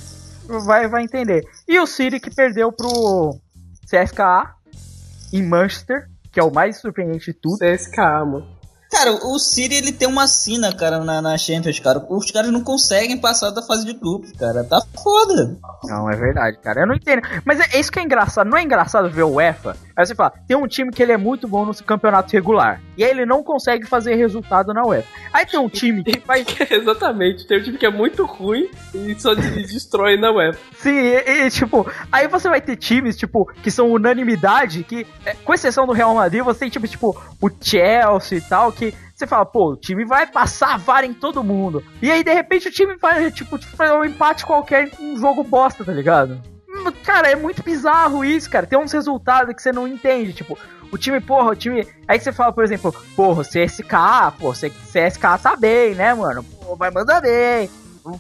[0.65, 1.45] vai, vai entender.
[1.69, 3.39] E o City que perdeu pro
[3.85, 4.55] CSKA
[5.33, 7.59] em Manchester, que é o mais surpreendente de tudo.
[7.59, 8.56] CSKA, mano.
[8.91, 12.05] Cara, o City ele tem uma sina, cara, na, na Champions, cara.
[12.09, 14.65] Os caras não conseguem passar da fase de grupos, cara.
[14.65, 15.57] Tá foda.
[15.85, 16.81] Não, é verdade, cara.
[16.81, 17.23] Eu não entendo.
[17.45, 18.49] Mas é, é isso que é engraçado.
[18.49, 19.77] Não é engraçado ver o UEFA.
[19.97, 22.83] Aí você fala, tem um time que ele é muito bom no campeonato regular.
[22.99, 25.09] E aí ele não consegue fazer resultado na UEFA.
[25.33, 26.45] Aí tem um time que faz.
[26.71, 27.47] Exatamente.
[27.47, 30.57] Tem um time que é muito ruim e só de- destrói na web.
[30.77, 35.35] Sim, e, e, tipo, aí você vai ter times, tipo, que são unanimidade, que, é,
[35.35, 39.27] com exceção do Real Madrid, você tem tipo, tipo, o Chelsea e tal, que você
[39.27, 41.83] fala, pô, o time vai passar a vara em todo mundo.
[42.03, 45.19] E aí, de repente, o time vai, tipo, tipo fazer um empate qualquer em um
[45.19, 46.39] jogo bosta, tá ligado?
[46.93, 48.67] Cara, é muito bizarro isso, cara.
[48.67, 50.59] Tem uns resultados que você não entende, tipo,
[50.91, 51.87] o time, porra, o time.
[52.07, 56.43] Aí você fala, por exemplo, porra, CSK, pô, CSK tá bem, né, mano?
[56.43, 57.69] Pô, vai mandar bem.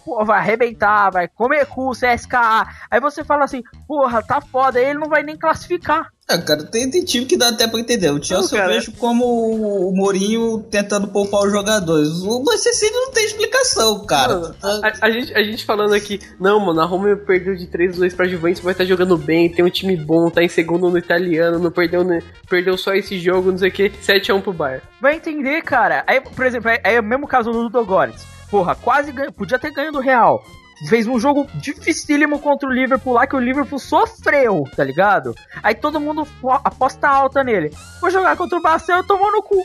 [0.04, 2.66] Pô, vai arrebentar, vai comer cu, CSKA.
[2.90, 6.10] Aí você fala assim, porra, tá foda, aí ele não vai nem classificar.
[6.28, 8.10] É, cara, tem, tem time que dá até pra entender.
[8.10, 12.08] O Chelsea eu vejo como o, o Mourinho tentando poupar os jogadores.
[12.22, 14.34] O Manchester City não tem explicação, cara.
[14.34, 17.96] Mano, a, a gente, a gente falando aqui, não, mano, a Roma perdeu de 3
[17.96, 20.98] 2 pra Juventus, vai estar jogando bem, tem um time bom, tá em segundo no
[20.98, 22.20] italiano, não perdeu, né,
[22.50, 24.82] perdeu só esse jogo, não sei o que, 7x1 pro Bayern.
[25.00, 26.02] Vai entender, cara.
[26.08, 28.35] Aí, por exemplo, aí é o mesmo caso do Ludogorets.
[28.50, 30.42] Porra, quase ganhou, podia ter ganho do Real.
[30.90, 35.34] Fez um jogo dificílimo contra o Liverpool lá, que o Liverpool sofreu, tá ligado?
[35.62, 36.28] Aí todo mundo
[36.62, 37.70] aposta alta nele.
[37.98, 39.56] Foi jogar contra o Barcel e tomou no cu.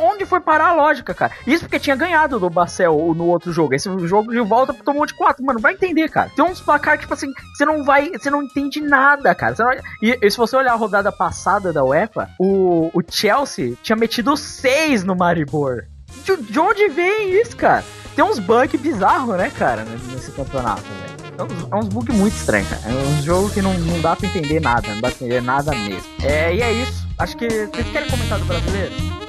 [0.00, 1.32] Onde- foi parar a lógica, cara?
[1.46, 3.74] Isso porque tinha ganhado do Barcel no outro jogo.
[3.74, 5.44] Esse jogo de volta tomou de 4.
[5.44, 6.30] Mano, vai entender, cara.
[6.34, 8.10] Tem uns placar tipo assim, você não vai.
[8.12, 9.54] Você não entende nada, cara.
[9.58, 13.96] Não- e, e se você olhar a rodada passada da UEFA, o, o Chelsea tinha
[13.96, 15.82] metido 6 no Maribor.
[16.24, 17.84] De, de onde vem isso, cara?
[18.14, 21.32] Tem uns bugs bizarros, né, cara, nesse campeonato, velho.
[21.38, 22.82] É uns, é uns bugs muito estranhos, cara.
[22.86, 25.72] É um jogo que não, não dá pra entender nada, não dá pra entender nada
[25.72, 26.04] mesmo.
[26.22, 27.06] É, e é isso.
[27.18, 27.48] Acho que.
[27.48, 29.21] Vocês querem comentar do brasileiro?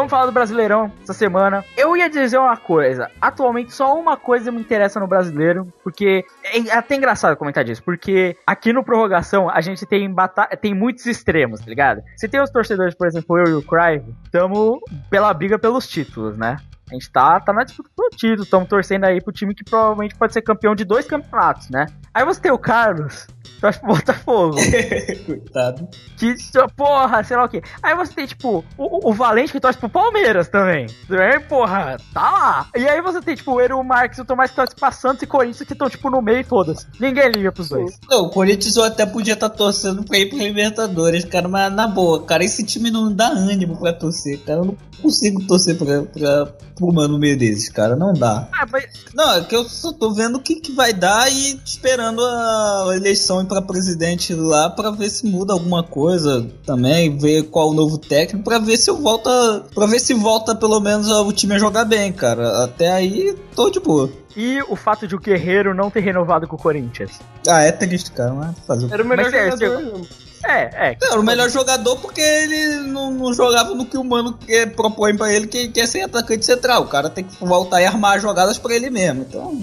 [0.00, 1.62] Vamos falar do Brasileirão essa semana.
[1.76, 3.10] Eu ia dizer uma coisa.
[3.20, 5.70] Atualmente, só uma coisa me interessa no brasileiro.
[5.84, 7.82] Porque é até engraçado comentar disso.
[7.82, 12.00] Porque aqui no prorrogação a gente tem, bata tem muitos extremos, tá ligado?
[12.16, 14.78] Se tem os torcedores, por exemplo, eu e o Cry, estamos
[15.10, 16.56] pela briga pelos títulos, né?
[16.90, 20.16] A gente tá, tá na disputa pelo título, estamos torcendo aí pro time que provavelmente
[20.16, 21.86] pode ser campeão de dois campeonatos, né?
[22.12, 23.28] Aí você tem o Carlos,
[23.60, 24.56] torce pro Botafogo.
[25.24, 25.88] Coitado.
[26.16, 26.34] Que,
[26.76, 27.62] porra, sei lá o quê.
[27.80, 30.86] Aí você tem, tipo, o, o Valente que torce pro Palmeiras também.
[31.10, 32.66] É, porra, tá lá.
[32.76, 35.22] E aí você tem, tipo, o Eru Marques e o Tomás que torce pra Santos
[35.22, 36.88] e Corinthians que estão, tipo, no meio todas.
[36.98, 37.98] Ninguém liga pros dois.
[38.08, 41.86] Não, o Corinthians eu até podia estar torcendo pra ir pro Libertadores, cara, mas na
[41.86, 44.60] boa, cara, esse time não dá ânimo pra torcer, cara.
[44.60, 46.46] Eu não consigo torcer pra, pra,
[46.80, 48.48] pro Mano Menezes, cara, não dá.
[48.52, 51.60] Ah, mas Não, é que eu só tô vendo o que, que vai dar e
[51.64, 57.44] esperando a eleição ir pra presidente lá pra ver se muda alguma coisa também, ver
[57.44, 59.30] qual o novo técnico, pra ver se eu volta.
[59.74, 62.64] pra ver se volta pelo menos o time a jogar bem, cara.
[62.64, 64.10] Até aí, tô de boa.
[64.34, 67.10] E o fato de o Guerreiro não ter renovado com o Corinthians.
[67.46, 70.00] Ah, é triste, cara, mas fazer o Era o melhor Mas é, jogador.
[70.16, 70.96] É, é.
[71.02, 75.16] Era o melhor jogador porque ele não, não jogava no que o mano que propõe
[75.16, 76.82] pra ele, que, que é ser atacante central.
[76.82, 79.22] O cara tem que voltar e armar as jogadas pra ele mesmo.
[79.28, 79.60] Então,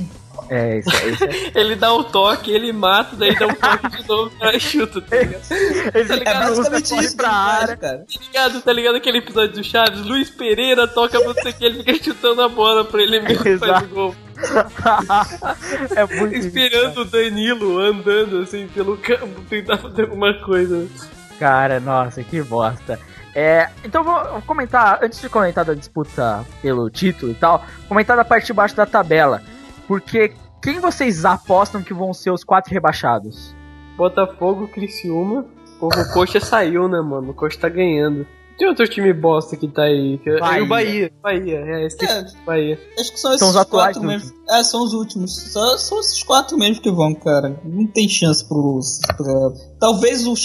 [0.50, 1.52] É, isso, é- isso é.
[1.60, 5.02] Ele dá o toque, ele mata, daí dá um toque de novo e cara chuta,
[5.02, 5.42] tá ligado?
[5.94, 6.40] Ele Tá é ligado?
[6.56, 7.76] basicamente corre isso pra área.
[7.76, 7.98] cara.
[7.98, 8.62] Tá ligado?
[8.62, 10.06] Tá ligado aquele episódio do Chaves?
[10.06, 13.86] Luiz Pereira toca você que ele fica chutando a bola pra ele mesmo faz Exato.
[13.86, 14.16] o gol.
[15.96, 20.88] é muito Esperando o Danilo andando assim pelo campo, tentar fazer alguma coisa.
[21.40, 23.00] Cara, nossa, que bosta.
[23.36, 28.26] É, então vou comentar, antes de comentar da disputa pelo título e tal, comentar da
[28.26, 29.44] parte de baixo da tabela.
[29.88, 33.56] Porque quem vocês apostam que vão ser os quatro rebaixados?
[33.96, 35.46] Botafogo, Criciúma.
[35.80, 37.30] O Coxa saiu, né, mano?
[37.30, 38.26] O Coxa tá ganhando.
[38.58, 40.18] Tem outro time bosta que tá aí.
[40.18, 40.40] Que...
[40.40, 40.60] Bahia.
[40.60, 41.12] E o Bahia.
[41.22, 42.26] Bahia, é, esqueci É.
[42.46, 42.80] Bahia.
[43.00, 44.34] Acho que são esses São os atuais quatro mesmo.
[44.50, 45.36] É, são os últimos.
[45.52, 47.60] Só, são esses quatro mesmo que vão, cara.
[47.64, 48.80] Não tem chance pro.
[49.16, 49.52] Pra...
[49.80, 50.36] Talvez o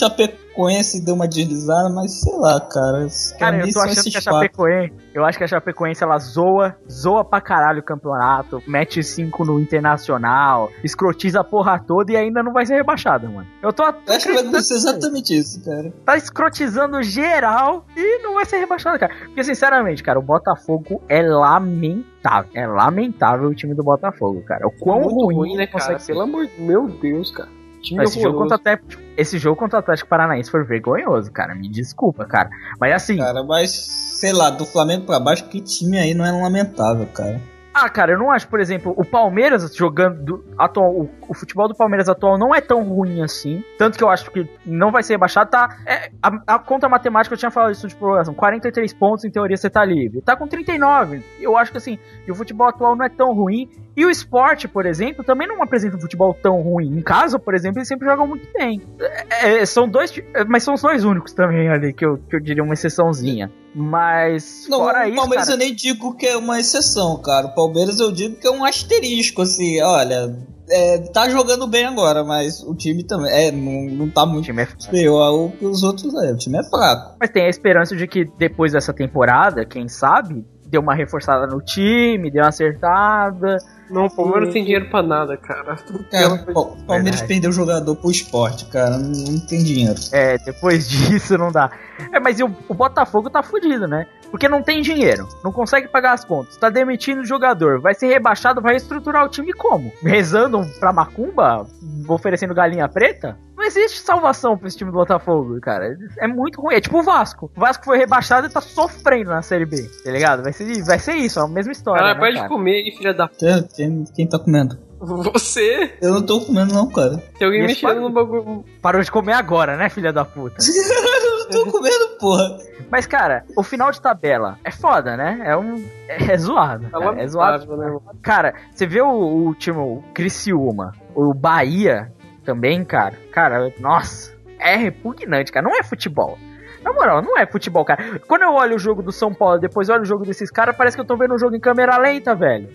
[0.53, 3.07] Chapecoense dê uma deslizada, mas sei lá, cara.
[3.39, 4.21] Cara, eu tô achando que a.
[4.21, 9.45] Chapecoense, eu acho que a Chapecoense ela zoa, zoa pra caralho o campeonato, mete 5
[9.45, 13.47] no internacional, escrotiza a porra toda e ainda não vai ser rebaixada, mano.
[13.63, 15.93] Eu tô Eu acho que vai acontecer exatamente isso, cara.
[16.05, 19.15] tá escrotizando geral e não vai ser rebaixado, cara.
[19.25, 22.51] Porque, sinceramente, cara, o Botafogo é lamentável.
[22.55, 24.67] É lamentável o time do Botafogo, cara.
[24.67, 25.99] O quão Muito ruim, ruim, né, consegue cara?
[25.99, 26.13] ser.
[26.13, 27.62] Pelo amor de Meu Deus, cara.
[27.83, 31.55] Time Esse jogo, contra o Atlético, esse jogo contra o Atlético Paranaense foi vergonhoso, cara.
[31.55, 32.49] Me desculpa, cara.
[32.81, 36.31] Mas assim, Cara, mas sei lá, do Flamengo pra baixo, que time aí não é
[36.31, 37.41] lamentável, cara.
[37.75, 41.67] Ah, cara, eu não acho, por exemplo, o Palmeiras jogando do- atual, o, o futebol
[41.67, 43.65] do Palmeiras atual não é tão ruim assim.
[43.79, 45.79] Tanto que eu acho que não vai ser rebaixado, tá?
[45.87, 48.35] É, a, a conta matemática eu tinha falado isso de prorrogação.
[48.35, 50.21] 43 pontos, em teoria, você tá livre.
[50.21, 51.23] Tá com 39.
[51.41, 51.99] Eu acho que assim,
[52.29, 53.71] o futebol atual não é tão ruim.
[53.97, 56.99] E o esporte, por exemplo, também não apresenta um futebol tão ruim.
[56.99, 58.83] Em casa, por exemplo, eles sempre jogam muito bem.
[59.31, 62.37] É, é, são dois, é, mas são os dois únicos também ali que eu, que
[62.37, 63.51] eu diria uma exceçãozinha.
[63.75, 67.47] Mas Não, fora o isso, Palmeiras cara, eu nem digo que é uma exceção, cara.
[67.47, 70.37] O Palmeiras eu digo que é um asterisco, assim, olha.
[70.69, 73.31] é, tá jogando bem agora, mas o time também.
[73.33, 76.33] É, não, não tá o muito time é superior ao que os outros é.
[76.33, 77.17] O time é fraco.
[77.19, 81.61] Mas tem a esperança de que depois dessa temporada, quem sabe, deu uma reforçada no
[81.61, 83.59] time, deu uma acertada.
[83.91, 85.77] Não, o Palmeiras não tem dinheiro pra nada, cara.
[86.11, 87.27] Cara, o Palmeiras Verdade.
[87.29, 88.97] perdeu jogador pro esporte, cara.
[88.97, 90.01] Não, não tem dinheiro.
[90.11, 91.71] É, depois disso não dá.
[92.11, 94.07] É, mas o, o Botafogo tá fudido, né?
[94.31, 98.07] Porque não tem dinheiro, não consegue pagar as contas, tá demitindo o jogador, vai ser
[98.07, 99.93] rebaixado, vai estruturar o time como?
[100.03, 101.67] Rezando pra Macumba?
[102.09, 103.37] Oferecendo galinha preta?
[103.63, 105.97] Não existe salvação pra esse time do Botafogo, cara.
[106.19, 106.75] É muito ruim.
[106.75, 107.49] É tipo o Vasco.
[107.57, 110.43] O Vasco foi rebaixado e tá sofrendo na Série B, tá ligado?
[110.43, 112.01] Vai ser, vai ser isso, é a mesma história.
[112.03, 112.49] Cara, né, pode cara?
[112.49, 113.29] comer aí, filha da.
[113.29, 113.37] p.
[113.77, 114.77] Quem, quem, tá comendo?
[114.99, 115.95] Você?
[116.03, 117.19] Eu não tô comendo, não, cara.
[117.39, 118.65] Tem alguém mexendo pode- no bagulho.
[118.83, 120.57] Parou de comer agora, né, filha da puta?
[121.53, 122.59] eu não tô comendo, porra.
[122.91, 125.41] Mas, cara, o final de tabela é foda, né?
[125.45, 125.85] É um.
[126.09, 126.89] É, zoado.
[126.91, 127.77] Tá cara, é zoado.
[127.77, 127.97] né?
[128.23, 132.13] Cara, você vê o, o último o Criciúma, o Bahia
[132.45, 133.15] também, cara.
[133.33, 135.65] Cara, nossa, é repugnante, cara.
[135.65, 136.39] Não é futebol.
[136.85, 138.21] Na moral, não é futebol, cara.
[138.27, 140.97] Quando eu olho o jogo do São Paulo, depois olho o jogo desses caras, parece
[140.97, 142.69] que eu tô vendo um jogo em câmera lenta, velho.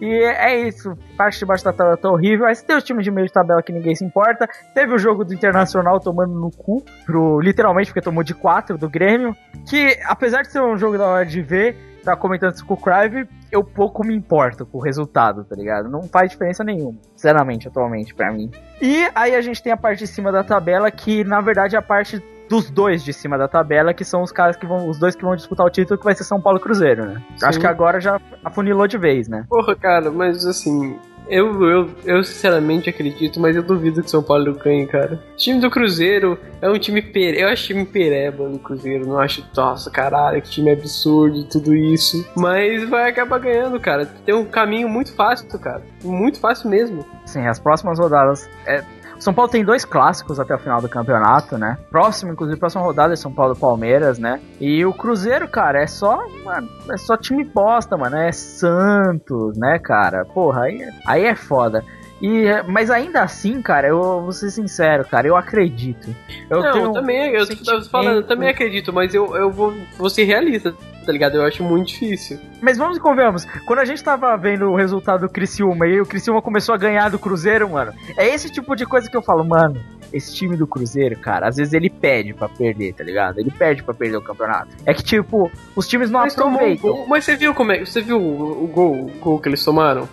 [0.00, 2.52] E é isso, parte de baixo da tabela tá horrível.
[2.52, 4.48] Você tem os times de meio de tabela que ninguém se importa.
[4.74, 8.90] Teve o jogo do Internacional tomando no cu, pro, literalmente, porque tomou de 4 do
[8.90, 9.36] Grêmio.
[9.68, 12.76] Que, apesar de ser um jogo da hora de ver, tava comentando isso com o
[12.76, 15.88] Crive, eu pouco me importo com o resultado, tá ligado?
[15.88, 18.50] Não faz diferença nenhuma, sinceramente, atualmente, pra mim.
[18.80, 21.78] E aí a gente tem a parte de cima da tabela, que na verdade é
[21.78, 24.88] a parte dos dois de cima da tabela, que são os caras que vão.
[24.88, 27.22] Os dois que vão disputar o título, que vai ser São Paulo Cruzeiro, né?
[27.42, 27.60] Acho Sim.
[27.60, 29.46] que agora já afunilou de vez, né?
[29.48, 30.98] Porra, cara, mas assim.
[31.32, 35.18] Eu, eu, eu sinceramente acredito, mas eu duvido que São Paulo ganhe, cara.
[35.32, 37.40] O time do Cruzeiro é um time pere...
[37.40, 39.06] Eu acho time pereba do Cruzeiro.
[39.06, 42.22] Não acho, nossa, caralho, que time absurdo e tudo isso.
[42.36, 44.04] Mas vai acabar ganhando, cara.
[44.26, 45.82] Tem um caminho muito fácil, cara.
[46.04, 47.02] Muito fácil mesmo.
[47.24, 48.46] Sim, as próximas rodadas.
[48.66, 48.84] É,
[49.22, 51.78] São Paulo tem dois clássicos até o final do campeonato, né?
[51.90, 54.40] Próximo, inclusive, próxima rodada é São Paulo Palmeiras, né?
[54.60, 58.16] E o Cruzeiro, cara, é só, mano, é só time bosta, mano.
[58.16, 60.24] É Santos, né, cara?
[60.24, 61.84] Porra, aí, é- aí é foda.
[62.20, 66.14] E, mas ainda assim, cara, eu vou ser sincero, cara, eu acredito.
[66.48, 69.72] Eu não, um também, eu tô sentimento- falando, eu também acredito, mas eu, eu vou,
[69.98, 70.72] vou ser realista,
[71.04, 71.36] tá ligado?
[71.36, 72.38] Eu acho muito difícil.
[72.60, 76.06] Mas vamos e convenhamos, quando a gente tava vendo o resultado do Criciúma e o
[76.06, 79.44] Criciúma começou a ganhar do Cruzeiro, mano, é esse tipo de coisa que eu falo,
[79.44, 79.80] mano,
[80.12, 83.38] esse time do Cruzeiro, cara, às vezes ele pede pra perder, tá ligado?
[83.38, 84.68] Ele pede pra perder o campeonato.
[84.84, 86.90] É que, tipo, os times não Mas, um aproveitam.
[86.90, 87.06] gol.
[87.08, 90.08] mas você viu como é, você viu o, o gol, o gol que eles tomaram?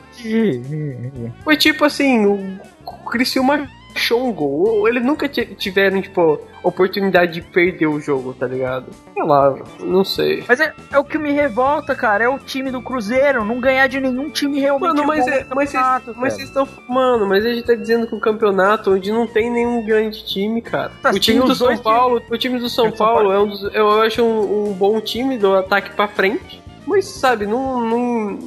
[1.43, 2.59] Foi tipo assim, o
[3.09, 3.67] Criciúma
[3.99, 4.87] achou um gol.
[4.87, 8.87] Eles nunca ti- tiveram, tipo, oportunidade de perder o jogo, tá ligado?
[9.13, 10.43] Sei lá, não sei.
[10.47, 13.87] Mas é, é o que me revolta, cara, é o time do Cruzeiro não ganhar
[13.87, 15.71] de nenhum time realmente Mano, mas, é, mas,
[16.15, 16.67] vocês, estão.
[16.87, 20.61] Mano, mas a gente tá dizendo que o campeonato onde não tem nenhum grande time,
[20.61, 20.91] cara.
[21.01, 23.39] Tá, o time do São Paulo, o time do São Tem o São Paulo é
[23.39, 27.81] um dos, eu acho um, um bom time do ataque pra frente, mas sabe, não,
[27.81, 28.39] não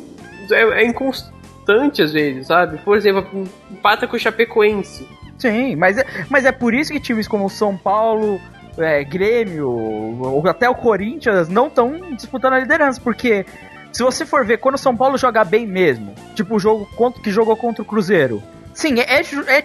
[0.51, 2.79] é, é inconstante às vezes, sabe?
[2.79, 5.07] Por exemplo, empata com o Chapecoense.
[5.43, 8.41] Sim, mas é, mas é por isso que times como São Paulo,
[8.79, 13.45] é, Grêmio, ou até o Corinthians não estão disputando a liderança, porque
[13.93, 16.89] se você for ver quando o São Paulo joga bem mesmo, tipo o jogo
[17.21, 18.41] que jogou contra o Cruzeiro.
[18.73, 19.65] Sim, é, é, é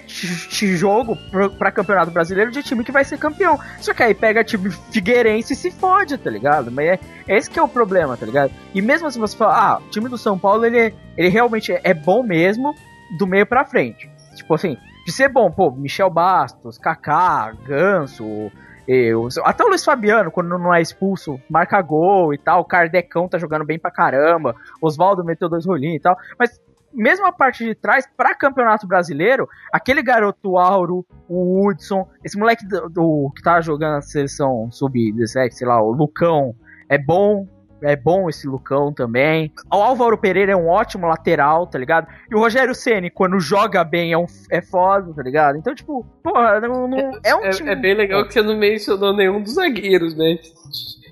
[0.75, 1.15] jogo
[1.59, 3.59] pra campeonato brasileiro de time que vai ser campeão.
[3.80, 6.71] Só que aí pega time Figueirense e se fode, tá ligado?
[6.71, 8.51] Mas é, é esse que é o problema, tá ligado?
[8.73, 11.80] E mesmo se você falar, ah, o time do São Paulo, ele, ele realmente é,
[11.84, 12.75] é bom mesmo
[13.17, 14.09] do meio pra frente.
[14.36, 14.78] Tipo assim,
[15.08, 18.51] de ser bom, pô, Michel Bastos, Kaká, Ganso,
[18.86, 23.26] eu, até o Luiz Fabiano, quando não é expulso, marca gol e tal, o Kardecão
[23.26, 26.60] tá jogando bem pra caramba, Oswaldo meteu dois rolinhos e tal, mas
[26.93, 32.66] mesmo a parte de trás, pra campeonato brasileiro, aquele garoto Auro, o Hudson, esse moleque
[32.68, 36.53] do, do- que tá jogando na seleção sub-17, sei lá, o Lucão,
[36.89, 37.47] é bom,
[37.82, 39.51] é bom esse Lucão também.
[39.71, 42.07] O Álvaro Pereira é um ótimo lateral, tá ligado?
[42.30, 45.57] E o Rogério Ceni quando joga bem, é, um, é foda, tá ligado?
[45.57, 47.69] Então, tipo, porra, não, não- é um time.
[47.69, 50.38] É, é bem legal que você não mencionou nenhum dos zagueiros, né?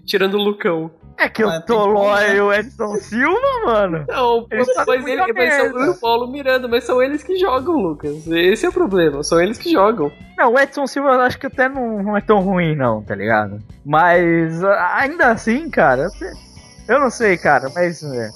[0.06, 0.92] Tirando o Lucão.
[1.18, 1.60] É que eu Ah,
[2.20, 2.36] né?
[2.36, 4.06] e o Edson Silva, mano.
[4.08, 7.76] Não, Eles mas, fazem ele, mas são o Paulo Miranda, mas são eles que jogam,
[7.78, 8.28] Lucas.
[8.28, 10.12] Esse é o problema, são eles que jogam.
[10.38, 13.16] Não, o Edson Silva eu acho que até não, não é tão ruim, não, tá
[13.16, 13.60] ligado?
[13.86, 16.10] Mas ainda assim, cara,
[16.88, 18.04] eu, não sei, cara, mas.
[18.04, 18.30] é.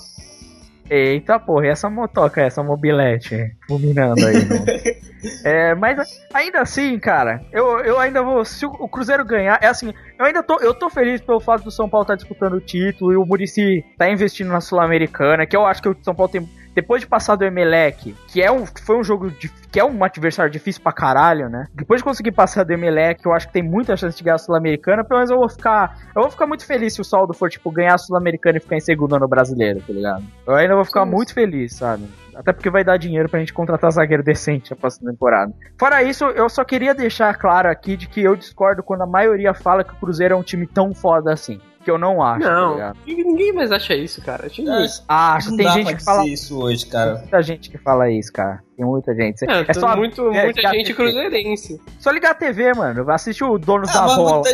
[0.92, 5.00] Eita porra, e essa motoca, essa mobilete fulminando aí, né?
[5.44, 8.46] É, mas ainda assim, cara, eu, eu ainda vou.
[8.46, 11.72] Se o Cruzeiro ganhar, é assim, eu ainda tô, eu tô feliz pelo fato do
[11.72, 15.66] São Paulo estar disputando o título e o Murici tá investindo na Sul-Americana, que eu
[15.66, 16.46] acho que o São Paulo tem.
[16.76, 20.04] Depois de passar do Emelec, que é um, foi um jogo de, que é um
[20.04, 21.68] adversário difícil pra caralho, né?
[21.74, 24.40] Depois de conseguir passar do Emelec, eu acho que tem muita chance de ganhar a
[24.40, 25.98] Sul-Americana, pelo menos eu vou ficar.
[26.16, 28.76] Eu vou ficar muito feliz se o saldo for, tipo, ganhar a Sul-Americana e ficar
[28.76, 30.24] em segundo no brasileiro, tá ligado?
[30.46, 31.12] Eu ainda vou ficar Sim.
[31.12, 32.04] muito feliz, sabe?
[32.40, 35.54] Até porque vai dar dinheiro pra gente contratar zagueiro decente a próxima temporada.
[35.78, 39.54] Fora isso, eu só queria deixar claro aqui de que eu discordo quando a maioria
[39.54, 41.60] fala que o Cruzeiro é um time tão foda assim.
[41.84, 42.98] Que eu não acho, tá Não, ligado?
[43.08, 44.48] ninguém mais acha isso, cara.
[44.48, 46.28] Acho que- Acho Acho, não tem gente que fala.
[46.28, 47.14] isso hoje, cara.
[47.20, 48.62] Muita gente que fala isso, cara.
[48.76, 49.50] Tem muita gente.
[49.50, 50.94] É, é tem só, muito, é, muita ligar a gente TV.
[50.96, 51.82] cruzeirense.
[52.00, 53.10] só ligar a TV, mano.
[53.10, 54.34] Assiste o Donos Ah, da Bola.
[54.42, 54.50] muita,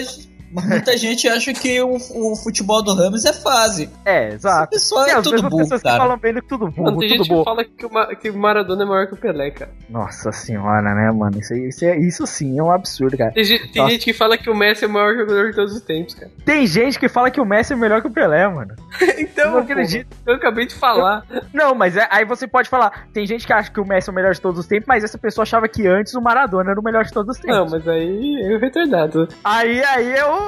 [0.51, 3.89] muita gente acha que o, o futebol do Ramos é fase.
[4.05, 4.75] É, exato.
[4.75, 5.97] Esse pessoal Tem é as tudo mesmas burro, pessoas que cara.
[6.01, 7.43] falam bem do que tudo burro, Mano, tem tudo gente que burro.
[7.45, 9.71] fala que o, Ma- que o Maradona é maior que o Pelé, cara.
[9.89, 11.39] Nossa senhora, né, mano?
[11.39, 13.31] Isso, isso, é- isso sim é um absurdo, cara.
[13.31, 15.81] Tem, tem gente que fala que o Messi é o maior jogador de todos os
[15.81, 16.31] tempos, cara.
[16.45, 18.75] Tem gente que fala que o Messi é melhor que o Pelé, mano.
[19.01, 20.07] Eu então, não pô, acredito.
[20.25, 21.25] eu acabei de falar.
[21.53, 24.11] Não, mas é- aí você pode falar, tem gente que acha que o Messi é
[24.11, 26.79] o melhor de todos os tempos, mas essa pessoa achava que antes o Maradona era
[26.79, 27.57] o melhor de todos os tempos.
[27.57, 29.27] Não, mas aí é retardado.
[29.43, 30.44] Aí, aí eu.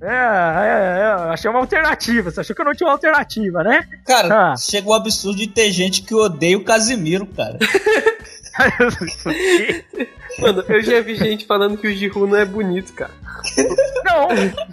[0.00, 2.30] É, é, é, eu achei uma alternativa.
[2.30, 3.86] Você achou que eu não tinha uma alternativa, né?
[4.06, 4.56] Cara, Ah.
[4.56, 7.58] chega o absurdo de ter gente que odeia o Casimiro, cara.
[10.38, 13.10] Mano, eu já vi gente falando que o Giroud não é bonito, cara.
[14.04, 14.28] não,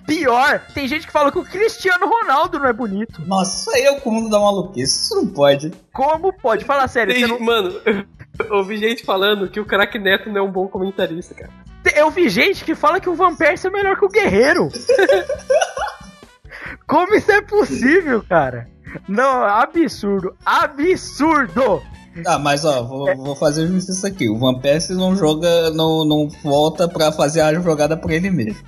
[0.05, 3.21] pior, tem gente que fala que o Cristiano Ronaldo não é bonito.
[3.25, 5.03] Nossa, isso aí é o cúmulo da maluquice.
[5.05, 5.71] Isso não pode.
[5.93, 6.65] Como pode?
[6.65, 10.39] Fala sério, Tem- você não- Mano, eu ouvi gente falando que o craque Neto não
[10.39, 11.51] é um bom comentarista, cara.
[11.95, 14.69] Eu vi gente que fala que o Van Persie é melhor que o Guerreiro.
[16.87, 18.67] Como isso é possível, cara?
[19.07, 20.35] Não, absurdo.
[20.45, 21.81] Absurdo!
[22.27, 24.29] Ah, mas ó, vou, vou fazer justiça aqui.
[24.29, 28.61] O Van Persie não joga, não, não volta pra fazer a jogada por ele mesmo.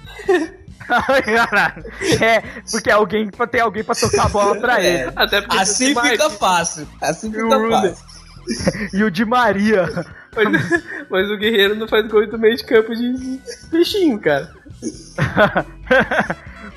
[0.89, 1.84] Ai, Caralho.
[2.22, 2.41] É,
[2.72, 5.03] porque alguém, tem alguém pra tocar a bola pra É.
[5.03, 5.13] ele.
[5.49, 6.88] Assim fica Maria- fácil.
[7.01, 8.05] Assim E fica o fácil.
[8.93, 9.89] E o de Maria.
[10.36, 13.39] Mas, mas o Guerreiro não faz gol do meio de campo de de
[13.71, 14.49] peixinho, cara.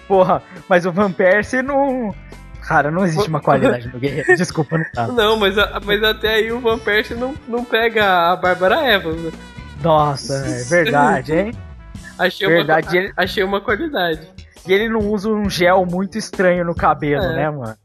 [0.07, 2.15] Porra, mas o Van Persie não.
[2.67, 4.27] Cara, não existe uma qualidade no Guerreiro.
[4.37, 5.07] Desculpa, não tá.
[5.09, 9.21] Não, mas, a- mas até aí o Van Persie não, não pega a Bárbara Evans.
[9.23, 9.33] né?
[9.83, 11.53] Nossa, é verdade, hein?
[12.19, 14.21] Achei, Verdade, uma, ele- achei uma qualidade.
[14.67, 17.35] E ele não usa um gel muito estranho no cabelo, É.
[17.37, 17.77] né, mano?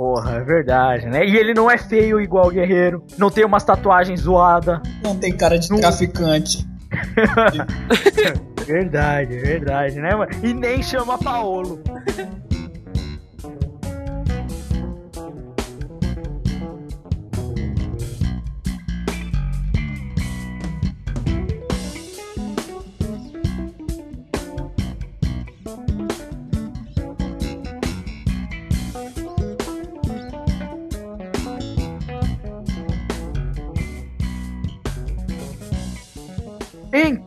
[0.00, 1.26] Porra, é verdade, né?
[1.26, 3.04] E ele não é feio igual o Guerreiro.
[3.18, 4.80] Não tem umas tatuagens zoadas.
[5.04, 6.66] Não tem cara de Não- traficante.
[8.66, 10.30] Verdade, verdade, né, mano?
[10.42, 11.80] E nem chama Paolo.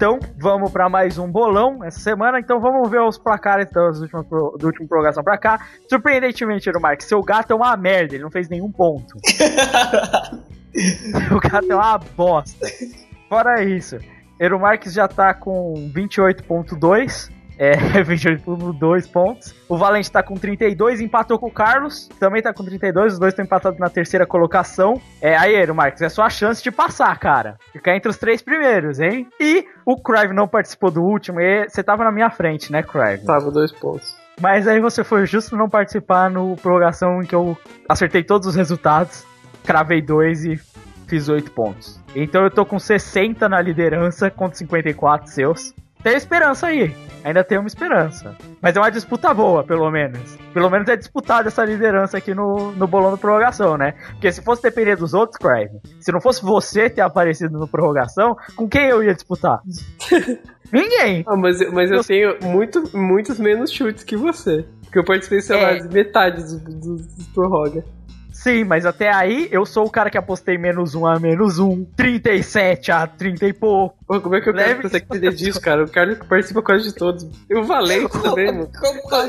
[0.03, 2.37] Então, vamos pra mais um bolão essa semana.
[2.37, 5.65] Então, vamos ver os placares das últimas pro- do último prorrogação pra cá.
[5.87, 9.17] Surpreendentemente, o Mark, seu gato é uma merda, ele não fez nenhum ponto.
[10.75, 12.67] seu gato é uma bosta.
[13.29, 13.97] Fora isso,
[14.37, 17.31] Ero Marques já tá com 28.2.
[17.57, 17.73] É,
[18.03, 19.55] 28.2 pontos.
[19.69, 22.07] O Valente tá com 32, empatou com o Carlos.
[22.19, 25.01] Também tá com 32, os dois estão empatados na terceira colocação.
[25.21, 27.57] É, aí, Marques, é sua chance de passar, cara.
[27.71, 29.27] Ficar entre os três primeiros, hein?
[29.39, 33.25] E o Crive não participou do último, e você tava na minha frente, né, Crive?
[33.25, 34.15] Tava dois pontos.
[34.41, 38.55] Mas aí você foi justo não participar no prorrogação em que eu acertei todos os
[38.55, 39.25] resultados,
[39.63, 40.59] cravei dois e
[41.07, 42.01] fiz oito pontos.
[42.15, 45.73] Então eu tô com 60 na liderança contra 54 seus.
[46.03, 46.93] Tem esperança aí,
[47.23, 48.35] ainda tem uma esperança.
[48.61, 50.37] Mas é uma disputa boa, pelo menos.
[50.53, 53.93] Pelo menos é disputada essa liderança aqui no, no bolão do prorrogação, né?
[54.11, 58.35] Porque se fosse depender dos outros, Craig, se não fosse você ter aparecido no prorrogação,
[58.55, 59.59] com quem eu ia disputar?
[60.71, 61.23] Ninguém.
[61.27, 64.65] Ah, mas, eu- mas eu tenho muito, muitos menos chutes que você.
[64.83, 65.79] Porque eu participei, sei lá, É.
[65.79, 67.83] de metade dos do, do prorroga.
[68.43, 71.85] Sim, mas até aí eu sou o cara que apostei menos um a menos um,
[71.95, 73.95] 37 a 30 e pouco.
[74.05, 75.85] Pô, como é que eu quero Leve- consegue entender disso, cara?
[75.85, 77.25] O cara participa quase de todos.
[77.49, 78.69] E o Valente também, mano.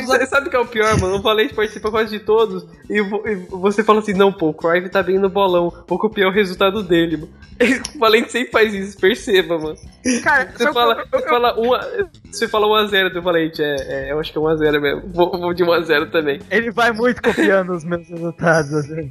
[0.05, 1.15] Você sabe o que é o pior, mano?
[1.17, 4.89] O Valente participa quase de todos e, vo- você fala assim, não, pô, o Crive
[4.89, 7.33] tá bem no bolão, vou copiar o resultado dele, mano.
[7.95, 9.77] O Valente sempre faz isso, perceba, mano.
[10.25, 11.89] Cara, Você fala, eu- você fala, um a-
[12.31, 13.77] você fala 1x0 do Valente, é,
[14.09, 15.03] é, eu acho que é 1x0 mesmo.
[15.15, 16.41] Vou, vou de 1x0 também.
[16.51, 19.04] ele vai muito copiando os meus resultados, assim.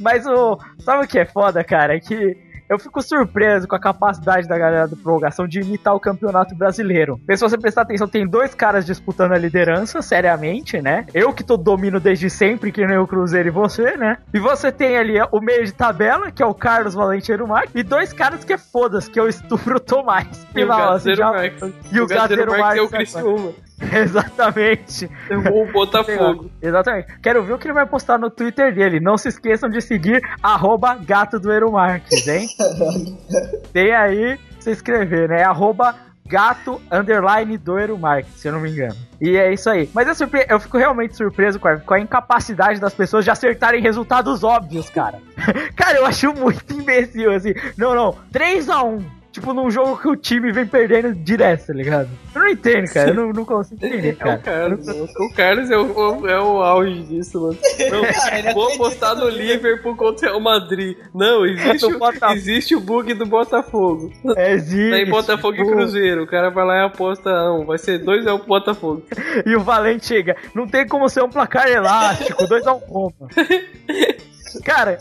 [0.00, 0.58] Mas o.
[0.80, 1.96] Sabe o que é foda, cara?
[1.96, 2.36] É que
[2.68, 7.16] eu fico surpreso com a capacidade da galera do prorrogação de imitar o campeonato brasileiro.
[7.16, 11.06] Porque se você prestar atenção, tem dois caras disputando a liderança, seriamente, né?
[11.14, 14.18] Eu que tô domino desde sempre, que nem o Cruzeiro e você, né?
[14.34, 17.82] E você tem ali o meio de tabela, que é o Carlos Valente Marques, e
[17.82, 20.26] dois caras que é foda-se, que é o Estupro Tomás.
[20.54, 21.62] E o Final, assim, Gazeiro já- Marques.
[21.90, 23.52] E o Gazeiro Marques é o Marques, Criciúma.
[23.92, 25.08] Exatamente.
[25.52, 26.50] O Botafogo.
[26.60, 27.18] Exatamente.
[27.22, 29.00] Quero ver o que ele vai postar no Twitter dele.
[29.00, 32.48] Não se esqueçam de seguir arroba gato do Eero Marques, hein?
[33.72, 35.44] Tem aí você escrever, né?
[35.44, 35.94] Arroba
[36.26, 38.94] gato underline do Eero Marques, se eu não me engano.
[39.20, 39.88] E é isso aí.
[39.94, 40.46] Mas eu, surpre...
[40.48, 44.90] eu fico realmente surpreso com a, com a incapacidade das pessoas de acertarem resultados óbvios,
[44.90, 45.20] cara.
[45.74, 47.54] cara, eu acho muito imbecil, assim.
[47.76, 48.14] Não, não.
[48.32, 49.17] 3x1.
[49.38, 52.08] Tipo, num jogo que o time vem perdendo direto, tá ligado?
[52.34, 53.10] Eu não entendo, cara.
[53.10, 54.38] Eu não, não consigo entender, É cara.
[54.38, 55.08] o Carlos, mano.
[55.20, 57.58] O Carlos é o, é o auge disso, mano.
[57.90, 60.96] Não, Cara, ele vou apostar no no Liverpool contra o Madrid.
[61.14, 64.12] Não, existe, o, existe o bug do Botafogo.
[64.36, 64.90] É, existe.
[64.90, 65.70] Tá em Botafogo e Pô.
[65.70, 66.22] Cruzeiro.
[66.22, 69.02] O cara vai lá e aposta, não, vai ser 2x1 pro Botafogo.
[69.44, 70.36] E o Valente chega.
[70.54, 73.28] Não tem como ser um placar elástico, 2x1 Roma.
[74.64, 74.98] Cara,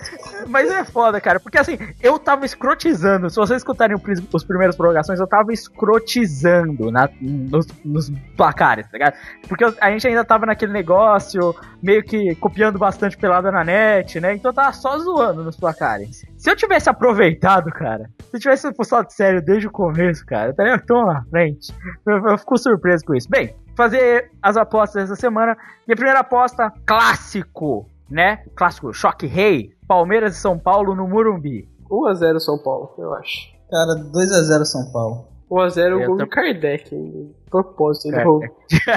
[0.47, 1.39] mas é foda, cara.
[1.39, 3.29] Porque assim, eu tava escrotizando.
[3.29, 3.95] Se vocês escutarem
[4.33, 9.13] os primeiros prorrogações, eu tava escrotizando na- nos, nos placares, tá ligado?
[9.47, 14.33] Porque a gente ainda tava naquele negócio, meio que copiando bastante pelada na net, né?
[14.35, 16.25] Então eu tava só zoando nos placares.
[16.37, 20.51] Se eu tivesse aproveitado, cara, se eu tivesse postado sério desde o começo, cara, eu
[20.51, 21.73] estaria tão na frente.
[22.05, 23.29] Eu, eu fico surpreso com isso.
[23.29, 25.57] Bem, fazer as apostas essa semana.
[25.87, 28.43] Minha primeira aposta, clássico, né?
[28.55, 29.71] Clássico, choque rei.
[29.87, 31.67] Palmeiras e São Paulo no Morumbi.
[31.89, 33.49] 1x0 São Paulo, eu acho.
[33.69, 35.25] Cara, 2x0 São Paulo.
[35.49, 37.29] 1x0 o gol tô- do Kardec ainda.
[37.49, 38.23] Propósito, ele É.
[38.23, 38.49] roubou.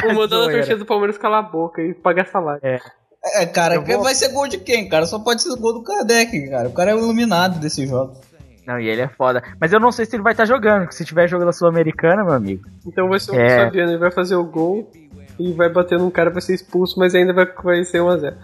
[0.02, 2.60] Vou mandando a torcida do Palmeiras calar a boca e pagar salário.
[2.64, 5.06] É, cara, Eu vou- vai ser gol de quem, cara?
[5.06, 6.68] Só pode ser gol do Kardec, cara.
[6.68, 8.14] O cara é o iluminado desse jogo.
[8.66, 9.42] Não, e ele é foda.
[9.60, 12.24] Mas eu não sei se ele vai estar jogando, porque se tiver jogo da Sul-Americana,
[12.24, 12.66] meu amigo.
[12.86, 13.64] Então vai ser o É.
[13.66, 14.90] Fabiano, ele vai fazer o gol
[15.38, 18.34] e vai bater num cara, vai ser expulso, mas ainda vai, vai ser 1x0.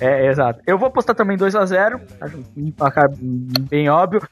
[0.00, 0.60] É, exato.
[0.66, 2.00] Eu vou apostar também 2x0.
[2.20, 3.08] Acho um placar
[3.70, 4.22] bem óbvio.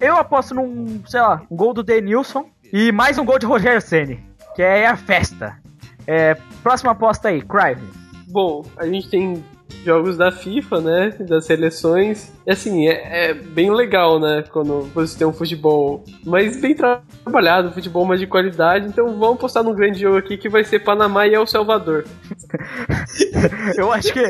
[0.00, 3.80] Eu aposto num, sei lá, um gol do Denilson e mais um gol de Rogério
[3.80, 4.20] Ceni,
[4.56, 5.56] que é a festa.
[6.06, 7.82] É, próxima aposta aí, Crive.
[8.28, 9.44] Bom, a gente tem
[9.84, 11.10] jogos da FIFA, né?
[11.20, 12.32] Das seleções.
[12.44, 14.42] E assim, é, é bem legal, né?
[14.50, 18.86] Quando você tem um futebol mais bem tra- trabalhado, um futebol mais de qualidade.
[18.88, 22.04] Então vamos postar num grande jogo aqui que vai ser Panamá e El Salvador.
[23.76, 24.28] Eu acho que.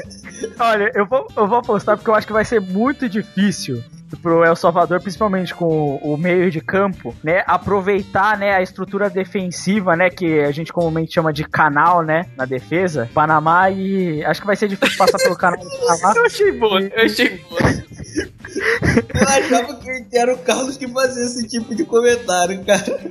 [0.58, 3.82] Olha, eu vou, eu vou apostar porque eu acho que vai ser muito difícil
[4.16, 7.42] pro El Salvador, principalmente com o meio de campo, né?
[7.46, 10.10] Aproveitar, né, a estrutura defensiva, né?
[10.10, 12.26] Que a gente comumente chama de canal, né?
[12.36, 13.08] Na defesa.
[13.14, 14.24] Panamá e.
[14.24, 16.12] Acho que vai ser difícil passar pelo canal do Panamá.
[16.16, 17.60] Eu achei boa, eu achei boa.
[18.54, 22.82] Eu achava que era o Carlos que fazia esse tipo de comentário, cara.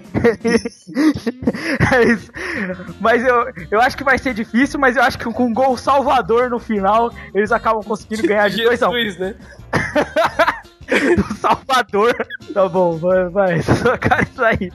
[1.93, 2.31] É isso.
[2.99, 5.77] Mas eu, eu acho que vai ser difícil, mas eu acho que com um gol
[5.77, 8.91] salvador no final, eles acabam conseguindo ganhar de 2x1.
[8.91, 9.35] Jesus, né?
[11.15, 12.15] do Salvador.
[12.53, 13.59] Tá bom, vai, vai.
[13.99, 14.71] Cara, isso aí.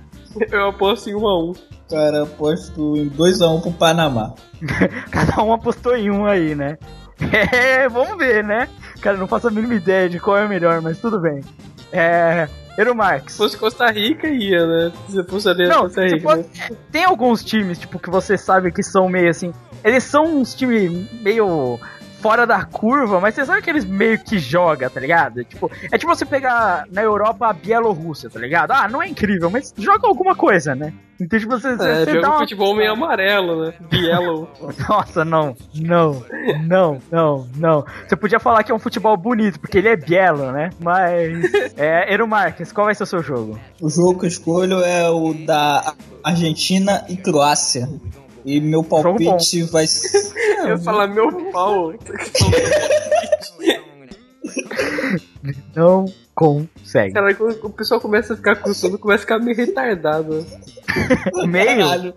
[0.51, 1.57] Eu aposto em 1x1.
[1.91, 4.35] Cara, aposto em 2x1 pro Panamá.
[5.11, 6.77] Cada um apostou em um aí, né?
[7.53, 8.69] É, vamos ver, né?
[9.01, 11.41] Cara, não faço a mínima ideia de qual é o melhor, mas tudo bem.
[11.93, 12.49] É.
[12.77, 13.33] Eru Marques.
[13.33, 14.93] Se fosse Costa Rica, ia, né?
[15.09, 16.21] Se fosse ali Não, Costa Rica.
[16.21, 16.45] for- né?
[16.93, 19.51] tem alguns times, tipo, que você sabe que são meio assim.
[19.83, 21.79] Eles são uns times meio
[22.21, 25.45] fora da curva, mas você sabe que eles meio que jogam, tá ligado?
[25.45, 28.73] Tipo, é tipo você pegar na Europa a Bielorrússia, tá ligado?
[28.73, 30.93] Ah, não é incrível, mas joga alguma coisa, né?
[31.21, 32.39] Então, tipo, você, É, você joga uma...
[32.41, 33.75] futebol meio amarelo, né?
[33.93, 34.49] Yellow.
[34.89, 36.23] Nossa, não, não,
[36.67, 37.85] não, não, não.
[38.07, 40.71] Você podia falar que é um futebol bonito, porque ele é bielo, né?
[40.81, 41.37] Mas.
[41.77, 43.59] É, Eru Marques, qual vai ser o seu jogo?
[43.81, 47.89] O jogo que eu escolho é o da Argentina e Croácia.
[48.47, 50.33] E meu palpite vai ser.
[50.63, 51.93] Eu ia falar meu pau.
[55.75, 57.13] Não consegue.
[57.15, 60.47] Cara, quando o pessoal começa a ficar com sono, começa a ficar meio retardado.
[61.47, 61.67] Meio?
[61.67, 62.15] Caralho.